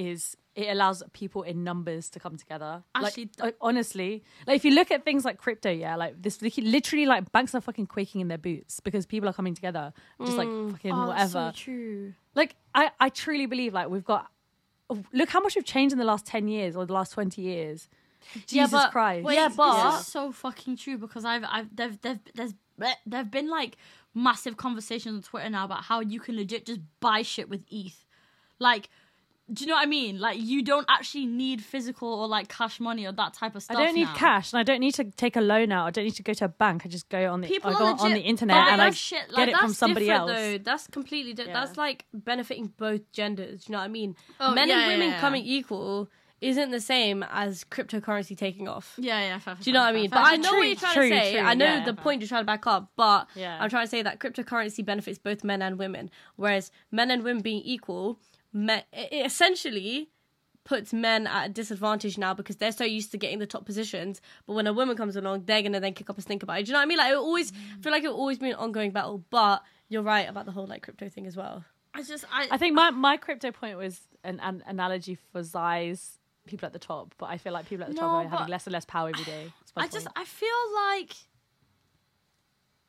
[0.00, 2.82] is it allows people in numbers to come together.
[2.94, 7.06] Actually, like, honestly, like if you look at things like crypto, yeah, like this literally
[7.06, 9.92] like banks are fucking quaking in their boots because people are coming together,
[10.24, 10.72] just like mm.
[10.72, 11.52] fucking Oh, that's whatever.
[11.54, 12.14] so true.
[12.34, 14.30] Like I I truly believe like we've got.
[15.12, 17.88] Look how much we've changed in the last ten years or the last twenty years.
[18.46, 19.24] Jesus but- Christ!
[19.24, 22.54] wait, Yeah, but- this is so fucking true because I've I've there've there've there's
[23.06, 23.76] there've been like
[24.14, 28.04] massive conversations on Twitter now about how you can legit just buy shit with ETH.
[28.58, 28.90] Like,
[29.52, 30.18] do you know what I mean?
[30.20, 33.76] Like, you don't actually need physical or like cash money or that type of stuff.
[33.76, 34.14] I don't need now.
[34.14, 35.86] cash, and I don't need to take a loan out.
[35.86, 36.82] I don't need to go to a bank.
[36.84, 39.26] I just go on the People I are go on the internet and I shit
[39.28, 39.58] get like it that.
[39.60, 40.38] from That's somebody different, else.
[40.38, 40.58] Though.
[40.58, 41.52] That's completely di- Yeah.
[41.52, 43.64] That's like benefiting both genders.
[43.64, 44.16] Do you know what I mean?
[44.38, 45.20] Oh, Men yeah, and yeah, women yeah.
[45.20, 46.08] coming equal
[46.40, 48.94] isn't the same as cryptocurrency taking off.
[48.96, 49.38] Yeah, yeah.
[49.40, 50.08] Fair, Do you know what I mean?
[50.08, 51.32] But I know what you're trying true, to say.
[51.32, 51.84] true, I know yeah.
[51.84, 53.58] the point you're trying to back up, but Yeah.
[53.60, 56.08] I'm trying to say that cryptocurrency benefits both men and women.
[56.36, 58.18] Whereas men and women being equal,
[58.52, 60.10] me- it it essentially
[60.62, 64.20] puts men at a disadvantage now because they're so used to getting the top positions.
[64.46, 66.64] But when a woman comes along, they're gonna then kick up a stink about it.
[66.66, 66.98] Do you know what I mean?
[66.98, 69.24] Like it always I feel like it will always be an ongoing battle.
[69.30, 71.64] But you're right about the whole like crypto thing as well.
[71.94, 76.18] I just I, I think my, my crypto point was an, an analogy for Zai's
[76.46, 78.66] people at the top, but I feel like people at the top are having less
[78.66, 79.52] and less power every day.
[79.60, 80.06] That's my I just.
[80.14, 81.14] I feel like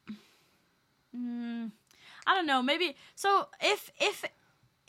[1.15, 1.71] Mm,
[2.25, 4.23] I don't know, maybe so if if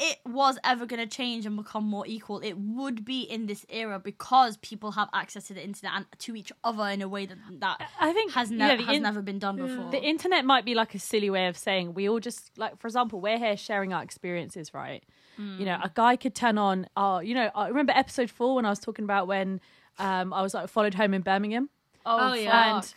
[0.05, 3.65] it was ever going to change and become more equal, it would be in this
[3.69, 7.25] era because people have access to the internet and to each other in a way
[7.25, 9.93] that that I think has, ne- yeah, has in- never been done before.
[9.93, 12.89] The internet might be like a silly way of saying we all just like, for
[12.89, 15.05] example, we're here sharing our experiences, right?
[15.39, 16.87] You know, a guy could turn on.
[16.97, 19.61] Oh, you know, I remember episode four when I was talking about when
[19.99, 21.69] um, I was like followed home in Birmingham.
[22.05, 22.77] Oh, yeah.
[22.77, 22.95] and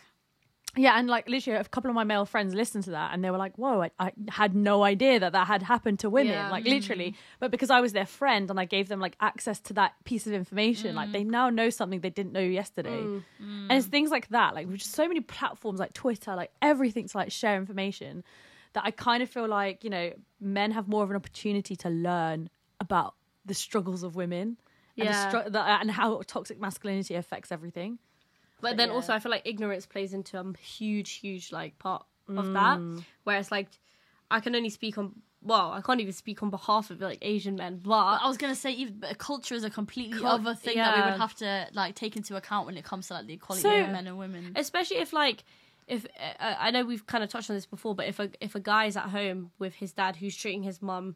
[0.76, 3.30] yeah, and like literally a couple of my male friends listened to that and they
[3.30, 6.50] were like, "Whoa, I, I had no idea that that had happened to women." Yeah.
[6.50, 7.36] Like literally, mm-hmm.
[7.40, 10.26] but because I was their friend and I gave them like access to that piece
[10.26, 11.30] of information, like they mm.
[11.30, 13.02] now know something they didn't know yesterday.
[13.02, 13.22] Mm.
[13.40, 17.08] And it's things like that, like with just so many platforms like Twitter, like everything
[17.08, 18.24] to like share information
[18.76, 21.88] that I kind of feel like, you know, men have more of an opportunity to
[21.88, 23.14] learn about
[23.46, 24.58] the struggles of women
[24.98, 25.28] and, the Yeah.
[25.28, 27.98] str- the, and how toxic masculinity affects everything.
[28.60, 28.94] But then yeah.
[28.94, 32.80] also, I feel like ignorance plays into a huge, huge like part of that.
[33.24, 33.68] Where it's like,
[34.30, 35.12] I can only speak on.
[35.42, 38.56] Well, I can't even speak on behalf of like Asian men, but I was gonna
[38.56, 41.68] say, even but culture is a completely Cul- other thing that we would have to
[41.72, 44.18] like take into account when it comes to like the equality So- of men and
[44.18, 44.52] women.
[44.56, 45.44] especially if like
[45.86, 46.04] if
[46.40, 48.60] uh, I know we've kind of touched on this before, but if a if a
[48.60, 51.14] guy is at home with his dad who's treating his mum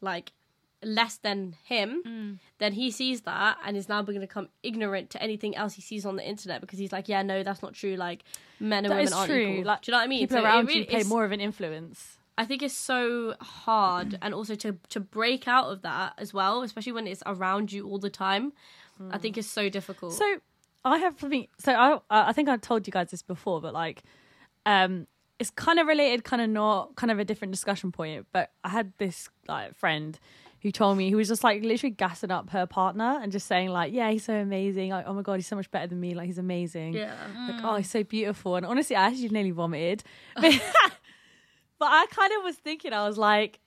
[0.00, 0.32] like
[0.82, 5.22] less than him, then he sees that and is now going to become ignorant to
[5.22, 7.96] anything else he sees on the internet because he's like, yeah, no, that's not true.
[7.96, 8.24] Like
[8.60, 9.46] men and That women aren't true.
[9.48, 9.64] equal.
[9.64, 10.20] Like, Do you know what I mean?
[10.20, 12.18] People So around really you play more of an influence.
[12.38, 16.62] I think it's so hard, and also to to break out of that as well,
[16.62, 18.52] especially when it's around you all the time.
[19.10, 20.14] I think it's so difficult.
[20.14, 20.40] So
[20.84, 21.46] I have something.
[21.58, 24.02] So I I think I told you guys this before, but like,
[24.64, 25.06] um,
[25.38, 28.26] it's kind of related, kind of not, kind of a different discussion point.
[28.32, 30.18] But I had this like friend
[30.62, 33.68] who told me he was just like literally gassing up her partner and just saying
[33.70, 34.90] like, yeah, he's so amazing.
[34.90, 36.14] Like, oh my god, he's so much better than me.
[36.14, 36.94] Like, he's amazing.
[36.94, 37.14] yeah,
[37.48, 38.54] Like, oh, he's so beautiful.
[38.56, 40.04] And honestly, I actually nearly vomited.
[40.36, 40.44] But,
[41.80, 43.58] but I kind of was thinking, I was like,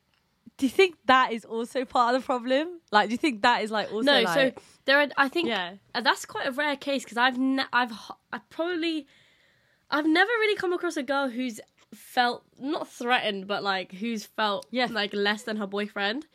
[0.58, 2.80] do you think that is also part of the problem?
[2.92, 4.22] Like, do you think that is like also no.
[4.22, 5.08] like, so there are.
[5.18, 5.74] I think yeah.
[5.94, 7.92] Uh, that's quite a rare case because I've ne- I've
[8.32, 9.06] I probably
[9.92, 11.60] I've never really come across a girl who's
[11.94, 14.88] felt not threatened but like who's felt Yeah.
[14.90, 16.26] like less than her boyfriend.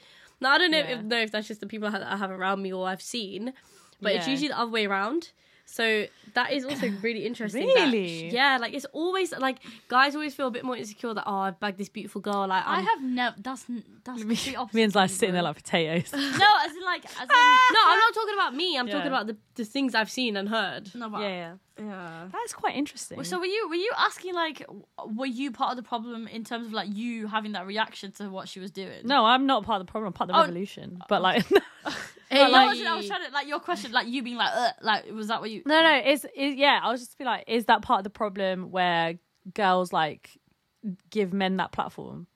[0.40, 0.98] Now I don't know Yeah.
[0.98, 3.52] if know if that's just the people that I have around me or I've seen,
[4.00, 5.30] but it's usually the other way around.
[5.72, 7.64] So that is also really interesting.
[7.68, 8.28] that- Really?
[8.34, 11.60] yeah, like it's always like guys always feel a bit more insecure that oh I've
[11.60, 12.48] bagged this beautiful girl.
[12.48, 13.36] Like I I'm, have never.
[13.38, 14.74] That's n- that's Me, the opposite.
[14.74, 16.12] me and to me, sitting there like potatoes.
[16.12, 17.28] no, as in like as in
[17.76, 18.76] no, I'm not talking about me.
[18.78, 18.94] I'm Yeah.
[18.94, 20.92] talking about the, the things I've seen and heard.
[20.94, 22.26] no, but yeah, Yeah.
[22.32, 23.22] that's quite interesting.
[23.22, 24.66] So were you were you asking like
[25.14, 28.28] were you part of the problem in terms of like you having that reaction to
[28.28, 29.02] what she was doing?
[29.04, 30.08] no, I'm not part of the problem.
[30.08, 30.44] I'm part of the Oh.
[30.46, 31.00] revolution.
[31.08, 31.94] But like, Hey, But
[32.30, 34.72] like- I, was, I was trying to like your question, like you being like, Ugh,
[34.82, 35.62] like was that what you?
[35.66, 36.80] no, no, it's, it's yeah.
[36.82, 39.14] I was just be like, is that part of the problem where
[39.54, 40.30] girls like
[41.10, 42.26] give men that platform?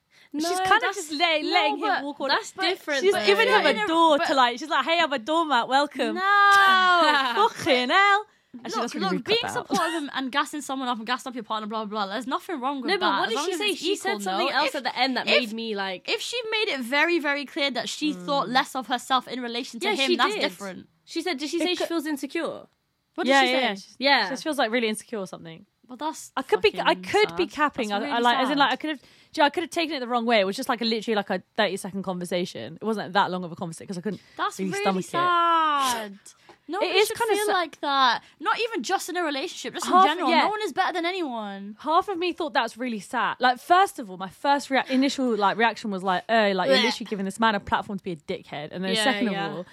[0.40, 2.28] she's kind of just letting, no, letting him walk on.
[2.28, 3.02] That's different.
[3.02, 3.26] She's though.
[3.26, 4.58] giving him a door to like.
[4.58, 5.68] She's like, "Hey, I'm a doormat.
[5.68, 6.20] Welcome." No.
[7.54, 8.26] Fucking hell.
[8.64, 9.68] Actually, Look, really look being cut that out.
[9.68, 12.12] supportive and, gassing someone up and gassing up your partner, blah blah blah.
[12.12, 13.00] There's nothing wrong with No, that.
[13.00, 13.74] No, but what as did she say?
[13.74, 14.52] She equal, said something no?
[14.52, 16.08] else If, at the end that if- made me like.
[16.08, 18.24] if she made it very very clear that she hmm.
[18.24, 20.40] thought less of herself in relation to Yeah, him, that's did.
[20.42, 20.88] different.
[21.04, 22.66] She said, did she say It she feels insecure?
[23.14, 23.62] What did yeah, she yeah, say?
[23.62, 23.74] yeah.
[23.74, 24.30] She Yeah.
[24.30, 25.66] just feels like really insecure or something.
[25.86, 27.52] Well, that's I could be, I could be sad.
[27.54, 27.92] capping.
[27.92, 29.00] I, That's I really like, as in, like, I could have,
[29.38, 30.40] I could have taken it the wrong way.
[30.40, 32.78] It was just like a literally like a thirty second conversation.
[32.80, 34.22] It wasn't that long of a conversation because I couldn't.
[34.38, 36.18] That's really really, sad.
[36.66, 38.22] No, It is feel sa- like that.
[38.40, 40.30] Not even just in a relationship, just Half- in general.
[40.30, 40.40] yeah.
[40.44, 41.76] No one is better than anyone.
[41.80, 43.36] Half of me thought that's really sad.
[43.38, 46.78] Like, first of all, my first rea- initial like reaction was like, "Oh, like you're
[46.82, 49.46] literally giving this man a platform to be a dickhead." And then Yeah, second yeah.
[49.48, 49.66] of all,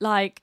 [0.00, 0.40] like,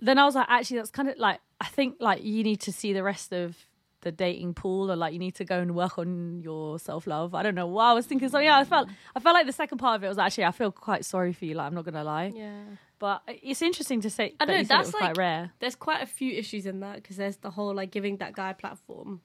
[0.00, 2.72] then I was like, actually, that's kind of like I think like you need to
[2.72, 3.56] see the rest of
[4.00, 7.34] the dating pool or like you need to go and work on your self love.
[7.34, 8.38] I don't know why I was thinking so.
[8.38, 10.70] Yeah, I felt I felt like the second part of it was actually I feel
[10.72, 11.54] quite sorry for you.
[11.54, 12.62] Like I'm not gonna lie, Yeah.
[12.98, 15.52] But it's interesting to say I that know, you said it that's like- quite rare.
[15.58, 18.50] There's quite a few issues in that because there's the whole like giving that guy
[18.50, 19.20] a platform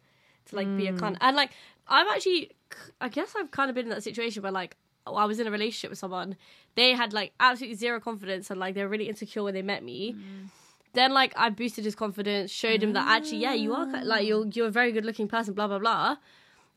[0.46, 1.00] to like be a Mm.
[1.00, 1.18] cunt.
[1.22, 1.52] And like,
[1.88, 2.52] I'm actually,
[3.00, 4.76] I guess I've kind of been in that situation where like,
[5.08, 6.36] I was in a relationship with someone.
[6.76, 9.84] They had like absolutely zero confidence and like they were really insecure when they met
[9.84, 10.16] me.
[10.94, 14.48] Then like I boosted his confidence, showed him that actually, yeah, you are like you're
[14.48, 16.18] you're a very good looking person, blah blah blah.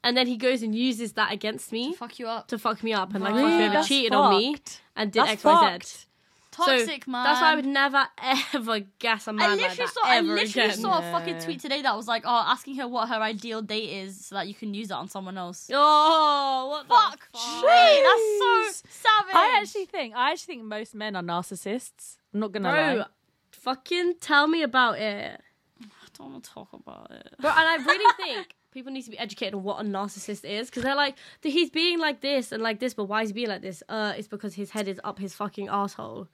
[0.05, 2.49] And then he goes and uses that against me to Fuck you up.
[2.49, 3.45] to fuck me up and like Really?
[3.51, 4.57] fucking ever That's cheated on me
[4.97, 6.07] and did X Y Z.
[6.55, 6.69] fucked.
[6.71, 7.25] Toxic so man.
[7.25, 8.07] That's why I would never
[8.55, 10.01] ever guess a man I like literally that saw.
[10.05, 10.79] I ever literally again.
[10.79, 13.91] saw a fucking tweet today that was like, "Oh, asking her what her ideal date
[14.05, 17.63] is, so that you can use it on someone else." Oh, what the Fuck, fuck?
[17.63, 19.35] That's so savage.
[19.35, 22.17] I actually think I actually think most men are narcissists.
[22.35, 23.07] I'm not gonna Bro, lie.
[23.53, 25.41] fucking tell me about it.
[25.81, 25.85] I
[26.19, 27.35] don't want to talk about it.
[27.41, 30.69] Bro, and I really think people need to be educated on what a narcissist is
[30.69, 33.49] because they're like, he's being like this and like this, but why is he being
[33.49, 33.83] like this?
[33.89, 36.29] Uh, it's because his head is up his fucking asshole.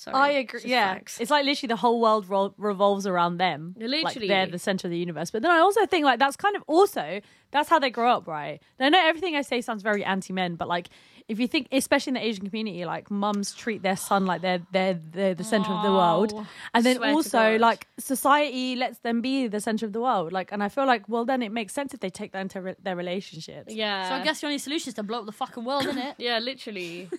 [0.00, 0.60] Sorry, I agree.
[0.60, 1.20] just Yeah, facts.
[1.20, 3.74] it's like literally the whole world ro- revolves around them.
[3.78, 4.28] Like, Literally.
[4.28, 5.30] they're the center of the universe.
[5.30, 8.26] But then I also think like that's kind of also that's how they grow up,
[8.26, 8.60] right?
[8.78, 10.88] And I know everything I say sounds very anti-men, but like
[11.28, 14.62] if you think, especially in the Asian community, like mums treat their son like they're
[14.72, 19.20] they're they're the center of the world, Oh, and then also like society lets them
[19.20, 20.32] be the center of the world.
[20.32, 22.60] Like, and I feel like well, then it makes sense if they take that into
[22.62, 23.72] re- their relationships.
[23.72, 24.08] yeah.
[24.08, 26.14] So I guess the only solution is to blow up the fucking world, isn't it?
[26.18, 27.08] Yeah, literally.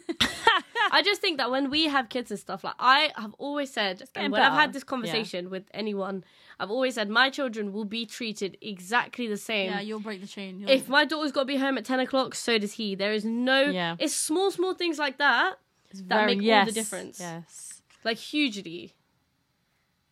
[0.92, 4.04] I just think that when we have kids and stuff, like I have always said,
[4.16, 6.24] and when I've had this conversation with anyone,
[6.60, 9.72] I've always said my children will be treated exactly the same.
[9.72, 10.66] Yeah, you'll break the chain.
[10.68, 12.96] If my daughter's got to be home at 10 o'clock, so does he.
[12.96, 13.64] There is no.
[13.64, 13.96] Yeah.
[14.00, 15.56] It's small, small things like that
[15.90, 17.20] It's that make all the difference.
[17.20, 17.82] Yes.
[18.04, 18.94] like hugely.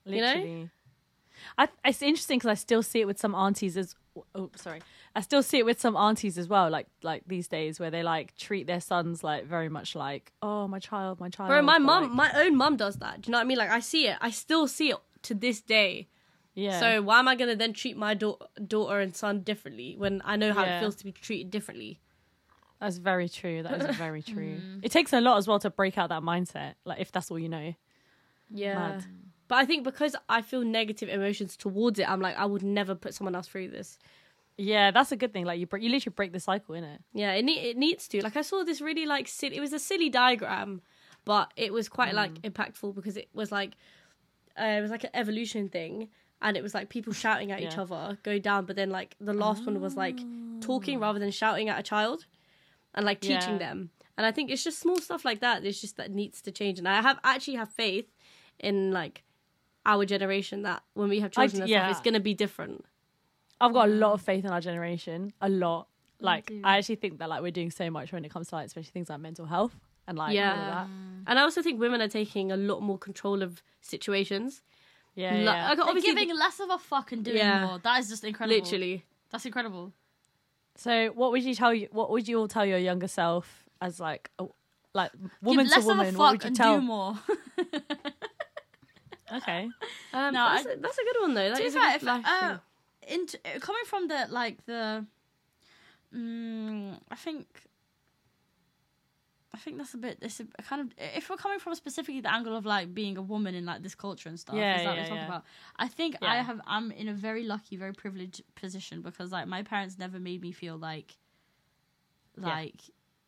[0.06, 0.70] You know?
[1.58, 3.96] I, it's interesting because I still see it with some aunties as
[4.36, 4.82] oh sorry
[5.16, 8.04] I still see it with some aunties as well like like these days where they
[8.04, 11.74] like treat their sons like very much like oh my child my child Bro, my
[11.80, 13.22] but, mum, like, my own mum does that.
[13.22, 13.58] Do you know what I mean?
[13.58, 14.18] Like I see it.
[14.22, 16.08] I still see it to this day.
[16.54, 20.22] yeah So why am I gonna then treat my da- daughter and son differently when
[20.26, 20.78] I know how Yeah.
[20.78, 22.00] it feels to be treated differently?
[22.80, 24.80] that's very true that is very true mm.
[24.82, 27.38] it takes a lot as well to break out that mindset like if that's all
[27.38, 27.74] you know
[28.50, 28.76] Yeah.
[28.76, 29.06] Mad.
[29.50, 32.94] But I think because I feel negative emotions towards it, I'm like, I would never
[32.94, 33.98] put someone else through this.
[34.62, 37.00] Yeah that's a good thing like you break, you literally break the cycle in it
[37.14, 38.22] Yeah, it ne- it needs to.
[38.22, 39.56] Like I saw this really like silly.
[39.58, 40.82] It was a silly diagram,
[41.26, 43.72] but it was quite like impactful because it was like
[44.60, 46.10] uh, it was like an evolution thing,
[46.42, 49.34] and it was like people shouting at each other go down, but then like the
[49.34, 50.20] last one was like
[50.62, 52.26] talking rather than shouting at a child,
[52.96, 53.66] and like teaching Yeah.
[53.68, 53.90] them.
[54.18, 55.64] And I think it's just small stuff like that.
[55.64, 58.08] It's just that needs to change, and I have actually have faith
[58.60, 59.24] in like
[59.86, 61.90] our generation that when we have children d- and stuff, yeah.
[61.90, 62.84] it's gonna be different.
[63.62, 65.88] I've got a lot of faith in our generation a lot
[66.22, 66.62] like too.
[66.64, 68.92] I actually think that like we're doing so much when it comes to like especially
[68.92, 69.76] things like mental health
[70.08, 70.56] and like all of Yeah.
[70.56, 70.88] that
[71.28, 74.62] And I also think women are taking a lot more control of situations.
[75.16, 75.68] yeah, Like, yeah.
[75.70, 77.66] like, They're obviously, giving less of a fuck and doing Yeah.
[77.66, 77.80] more.
[77.80, 78.58] That is just incredible.
[78.60, 79.06] literally.
[79.32, 79.94] That's incredible.
[80.76, 81.88] So, what would you tell you?
[81.92, 84.46] What would you all tell your younger self as like, a,
[84.94, 86.08] like woman Give to less woman?
[86.08, 86.80] of a What fuck would you and tell?
[86.80, 87.20] do more.
[89.32, 89.70] Okay,
[90.12, 91.50] Um, No, that's, I- a, that's a good one though.
[91.50, 92.58] That to be is a fair, good if, life uh,
[93.10, 95.06] into, coming from the like the,
[96.16, 97.48] mm, I think,
[99.54, 100.20] I think that's a bit.
[100.22, 103.56] This kind of if we're coming from specifically the angle of like being a woman
[103.56, 104.56] in like this culture and stuff.
[104.56, 105.26] Yeah, is that yeah, yeah.
[105.26, 105.44] about?
[105.78, 106.62] I think I have.
[106.68, 110.52] I'm in a very lucky, very privileged position because like my parents never made me
[110.52, 111.18] feel like,
[112.38, 112.66] Yeah.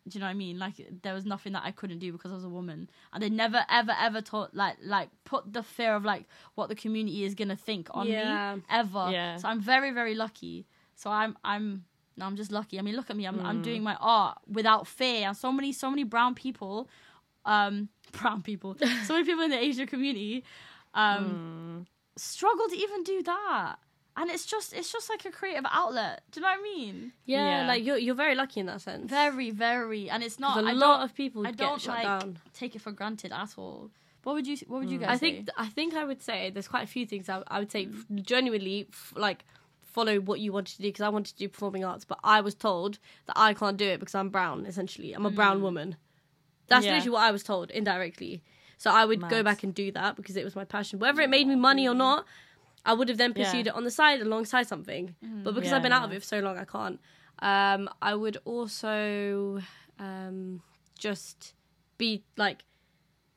[0.08, 0.58] Do you know what I mean?
[0.58, 3.30] Like there was nothing that I couldn't do because I was a woman, and they
[3.30, 7.36] never, ever, ever taught like like put the fear of like what the community is
[7.36, 8.56] gonna think on Yeah.
[8.56, 9.12] me ever.
[9.12, 9.38] Yeah.
[9.38, 10.66] So I'm very, very lucky.
[10.96, 11.86] So I'm I'm
[12.18, 12.80] no, I'm just lucky.
[12.80, 13.26] I mean, look at me.
[13.26, 13.46] I'm Mm.
[13.46, 15.28] I'm doing my art without fear.
[15.28, 16.90] And so many so many brown people,
[17.46, 20.44] um, brown people, so many people in the Asian community,
[20.96, 21.40] um,
[21.86, 21.86] Mm.
[22.18, 23.76] struggle to even do that.
[24.18, 26.22] And it's just it's just like a creative outlet.
[26.32, 27.14] Do you know what I mean?
[27.26, 27.68] yeah, yeah.
[27.68, 29.10] like you're you're very lucky in that sense.
[29.10, 30.10] Very, very.
[30.10, 32.38] And it's not a I lot of people I get don't, shut like, down.
[32.54, 33.90] take it for granted at all.
[34.24, 35.04] What would you What would you mm.
[35.04, 35.10] guys?
[35.10, 35.20] I say?
[35.20, 37.88] think I think I would say there's quite a few things I, I would say
[38.16, 39.46] genuinely f- like
[39.82, 42.42] follow what you wanted to do because I wanted to do performing arts, but I
[42.42, 44.66] was told that I can't do it because I'm brown.
[44.66, 45.64] Essentially, I'm a brown mm.
[45.64, 45.96] woman.
[46.68, 46.94] That's Yeah.
[46.94, 48.44] literally what I was told indirectly.
[48.78, 50.98] So I would go back and do that because it was my passion.
[50.98, 52.26] Whether it made me money or not,
[52.86, 53.44] I would have then Yeah.
[53.46, 55.16] pursued it on the side alongside something.
[55.44, 57.00] But because Yeah, I've been out of it for so long, I can't.
[57.40, 59.62] Um, I would also
[60.00, 60.62] um,
[60.98, 61.54] just
[61.98, 62.64] be like,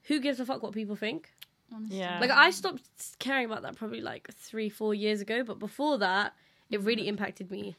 [0.05, 1.31] who gives a fuck what people think?
[1.75, 1.99] Honestly.
[1.99, 2.21] Yeah.
[2.21, 2.83] Like I stopped
[3.19, 6.35] caring about that probably like three, four years ago, but before that,
[6.71, 7.77] it really impacted me.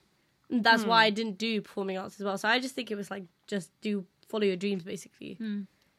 [0.49, 2.37] And that's why I didn't do performing arts as well.
[2.37, 5.37] So I just think it was like just do follow your dreams basically.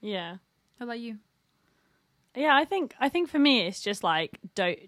[0.01, 0.37] yeah,
[0.79, 1.19] How about you?
[2.35, 2.55] yeah.
[2.55, 4.79] I think I think for me, it's just like don't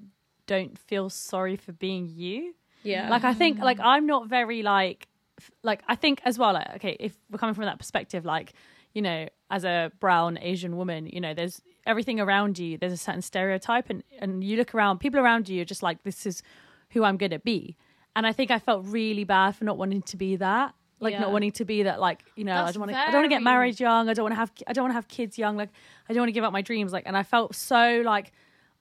[0.48, 2.54] don't feel sorry for being you.
[2.82, 3.10] Yeah.
[3.10, 3.84] like i think like mm.
[3.84, 5.08] i'm not very like
[5.38, 8.54] f- like i think as well like okay if we're coming from that perspective like
[8.94, 12.96] you know as a brown asian woman you know there's everything around you there's a
[12.96, 16.40] certain stereotype and and you look around people around you are just like this is
[16.90, 17.76] who i'm gonna be
[18.14, 21.20] and i think i felt really bad for not wanting to be that like Yeah.
[21.20, 23.24] not wanting to be that like you know i don't want to i don't want
[23.24, 25.36] to get married young i don't want to have i don't want to have kids
[25.36, 25.70] young like
[26.08, 28.32] i don't want to give up my dreams like and i felt so like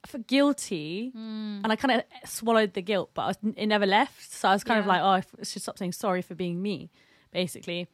[0.03, 1.61] I felt guilty Hmm.
[1.63, 4.31] and I kind of swallowed the guilt, but I was, it never left.
[4.31, 4.91] So I was kind of Yeah.
[4.91, 6.91] like, oh, I should stop saying sorry for being me,
[7.31, 7.87] basically,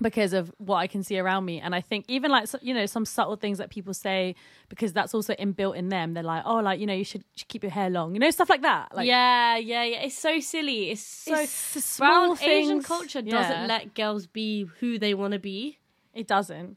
[0.00, 1.60] because of what I can see around me.
[1.60, 4.34] And I think even like so- you know some subtle things that people say
[4.68, 6.14] because that's also inbuilt in them.
[6.14, 8.18] They're like, oh, like you know you should, you should keep your hair long, you
[8.20, 8.94] know stuff like that.
[8.94, 10.02] Like yeah, yeah, yeah.
[10.02, 10.90] It's so silly.
[10.90, 13.30] It's so it's the small brown Asian things- culture yeah.
[13.30, 15.78] doesn't let girls be who they want to be.
[16.14, 16.76] it doesn't.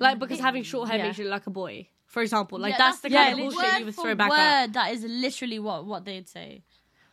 [0.00, 1.04] Like because having short hair Yeah.
[1.06, 1.88] makes you look like a boy.
[2.14, 2.58] For example.
[2.58, 4.38] Like Yeah, that's, the yeah, kind of bullshit word you would for throw back word,
[4.38, 4.72] at.
[4.72, 6.62] That is literally what what they'd say.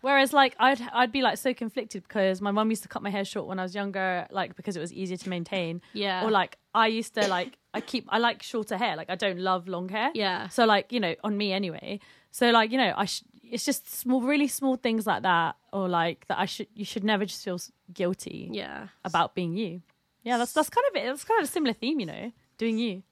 [0.02, 3.10] Whereas like I'd I'd be like so conflicted because my mum used to cut my
[3.10, 5.82] hair short when I was younger, like because it was easier to maintain.
[5.94, 6.24] Yeah.
[6.26, 8.96] Or like I used to like I keep I like shorter hair.
[8.96, 10.10] Like I don't love long hair.
[10.16, 10.48] Yeah.
[10.50, 12.00] So like you know on me anyway.
[12.32, 15.88] So like you know I sh- it's just small really small things like that or
[15.90, 17.60] like that I should you should never just feel
[17.94, 18.88] guilty Yeah.
[19.06, 19.82] about being you.
[20.24, 21.06] Yeah, that's that's kind of it.
[21.06, 23.04] That's kind of a similar theme, you know, doing you.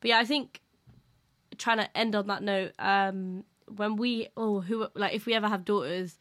[0.00, 0.60] But yeah, I think
[1.58, 3.44] trying to end on that note, um,
[3.74, 6.18] when we oh who like if we ever have daughters,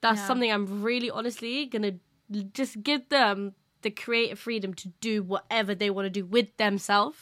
[0.00, 0.26] that's Yeah.
[0.26, 1.92] something I'm really honestly gonna
[2.52, 7.18] just give them the creative freedom to do whatever they want to do with themselves.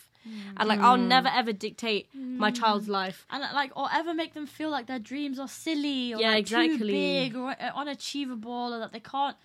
[0.57, 3.27] And like I'll never ever dictate my child's life.
[3.31, 6.47] and like or ever make them feel like their dreams are silly or Yeah, like,
[6.47, 6.93] too exactly.
[6.93, 9.37] big or uh, unachievable or that they can't.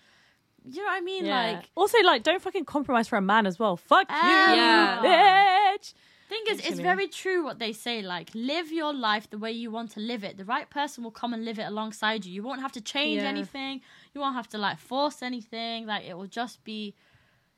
[0.68, 1.26] You know what I mean?
[1.26, 3.76] Like also like don't fucking compromise for a man as well.
[3.76, 5.00] Fuck you, Ah.
[5.02, 5.94] bitch.
[6.28, 8.02] Thing is, it's very true what they say.
[8.02, 10.36] Like live your life the way you want to live it.
[10.36, 12.32] The right person will come and live it alongside you.
[12.32, 13.28] You won't have to change Yeah.
[13.28, 13.80] anything.
[14.14, 15.86] You won't have to like force anything.
[15.86, 16.94] Like it will just be.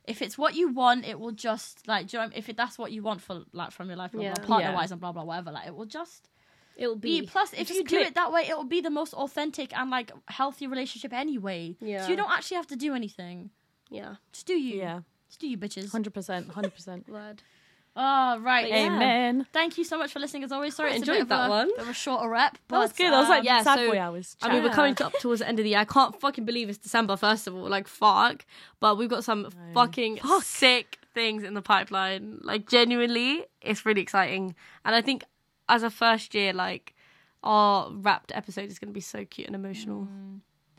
[0.05, 2.11] If it's what you want, it will just like.
[2.11, 2.39] You know, what I mean?
[2.39, 4.33] if it, that's what you want for like from your life, Yeah.
[4.33, 6.27] partner wise and blah blah whatever, like it will just
[6.75, 7.21] It'll be.
[7.21, 9.89] be Plus, if you do it that way, it will be the most authentic and
[9.91, 11.75] like healthy relationship anyway.
[11.81, 12.03] Yeah.
[12.03, 13.49] So you don't actually have to do anything.
[13.89, 14.15] yeah.
[14.31, 14.77] Just do you.
[14.79, 15.91] Yeah, Just do you, bitches.
[15.91, 17.07] hundred percent, hundred percent.
[17.17, 17.43] Word.
[17.95, 18.63] Oh right.
[18.63, 18.85] But yeah.
[18.95, 19.47] Amen.
[19.51, 20.43] Thank you so much for listening.
[20.43, 21.67] As always, sorry I it's a enjoyed of that a, one.
[21.67, 22.57] bit of a shorter rep.
[22.69, 23.11] That was good.
[23.11, 24.37] I was like, um, yeah, sad so- boy hours.
[24.41, 25.79] I mean, we're coming to, up towards the end of the year.
[25.79, 27.67] I can't fucking believe it's December, first of all.
[27.67, 28.45] Like, fuck.
[28.79, 32.39] But we've got some fucking sick things in the pipeline.
[32.43, 34.55] Like, genuinely, it's really exciting.
[34.85, 35.23] And I think
[35.67, 36.93] as a first year, like,
[37.43, 40.07] our wrapped episode is going to be so cute and emotional.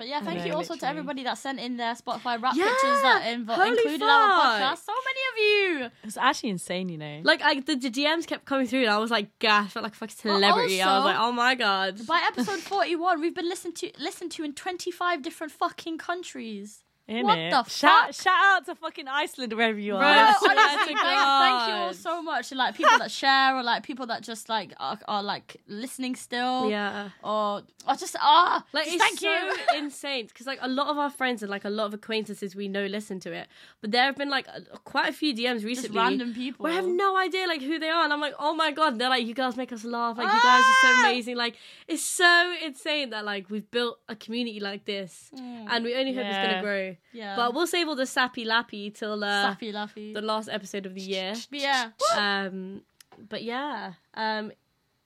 [0.01, 3.03] But yeah, thank you also to everybody that sent in their Spotify rap Yeah, pictures
[3.03, 4.79] that holy included our fuck.
[4.79, 4.85] podcast.
[4.87, 5.37] So many of
[5.83, 5.91] you.
[6.05, 7.21] It's actually insane, you know.
[7.23, 9.83] Like, I, the, the DMs kept coming through, and I was like, gosh, I felt
[9.83, 10.81] like a fucking Well, celebrity.
[10.81, 12.07] I was also- like, oh my god.
[12.07, 16.83] By episode 41, we've been listened to listened to in 25 different fucking countries.
[17.11, 17.25] Innit?
[17.25, 17.37] what
[17.67, 18.15] the shout, fuck?
[18.15, 19.99] Shout out to fucking Iceland wherever you are.
[20.01, 22.53] Bro, honestly, thank, you all so much.
[22.53, 26.71] Like people that share, or like people that just like are, are like listening still,
[26.71, 27.11] Yeah.
[27.23, 29.29] or or just ah, Like just it's thank so
[29.75, 29.79] you.
[29.85, 32.69] insane because like a lot of our friends and like a lot of acquaintances we
[32.69, 33.49] know listen to it,
[33.81, 35.89] but there have been like a, quite a few DMs recently.
[35.89, 36.67] Just random people.
[36.67, 39.09] I have no idea like who they are, and I'm like, oh my god, they're
[39.09, 41.03] like, you guys make us laugh, like you guys are so Ah!
[41.09, 41.57] amazing, like
[41.89, 46.25] it's so insane that like we've built a community like this, and we only hope
[46.27, 46.97] it's gonna grow.
[47.13, 50.15] Yeah, But we'll save all the sappy lappy till uh, Sappy Laffy.
[50.15, 51.35] the last episode of the year.
[51.51, 51.91] But yeah.
[52.17, 52.83] Um,
[53.29, 54.53] but yeah, um,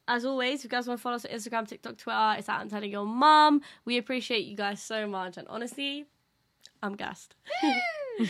[0.06, 2.60] as always, if you guys want to follow us on Instagram, TikTok, Twitter, it's at
[2.60, 3.62] and telling your mum.
[3.86, 6.04] We appreciate you guys so much, and honestly,
[6.82, 7.34] I'm gassed.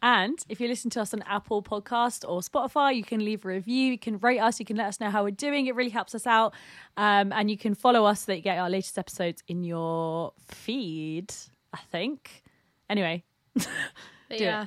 [0.00, 3.48] And if you listen to us on Apple Podcast or Spotify, you can leave a
[3.48, 5.66] review, you can rate us, you can let us know how we're doing.
[5.66, 6.54] It really helps us out.
[6.96, 10.34] Um, and you can follow us so that you get our latest episodes in your
[10.46, 11.34] feed,
[11.72, 12.42] I think.
[12.88, 13.24] Anyway,
[14.30, 14.66] yeah,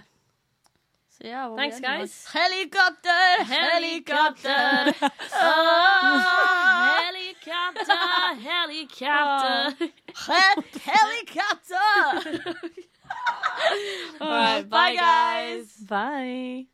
[1.09, 2.01] So yeah, Thanks, guys.
[2.01, 3.43] with- oh.
[3.43, 5.09] Helicopter, helicopter.
[5.33, 9.75] oh, helicopter, helicopter.
[9.79, 12.55] He- helicopter.
[14.21, 15.67] All right, bye, guys.
[15.77, 16.65] bye.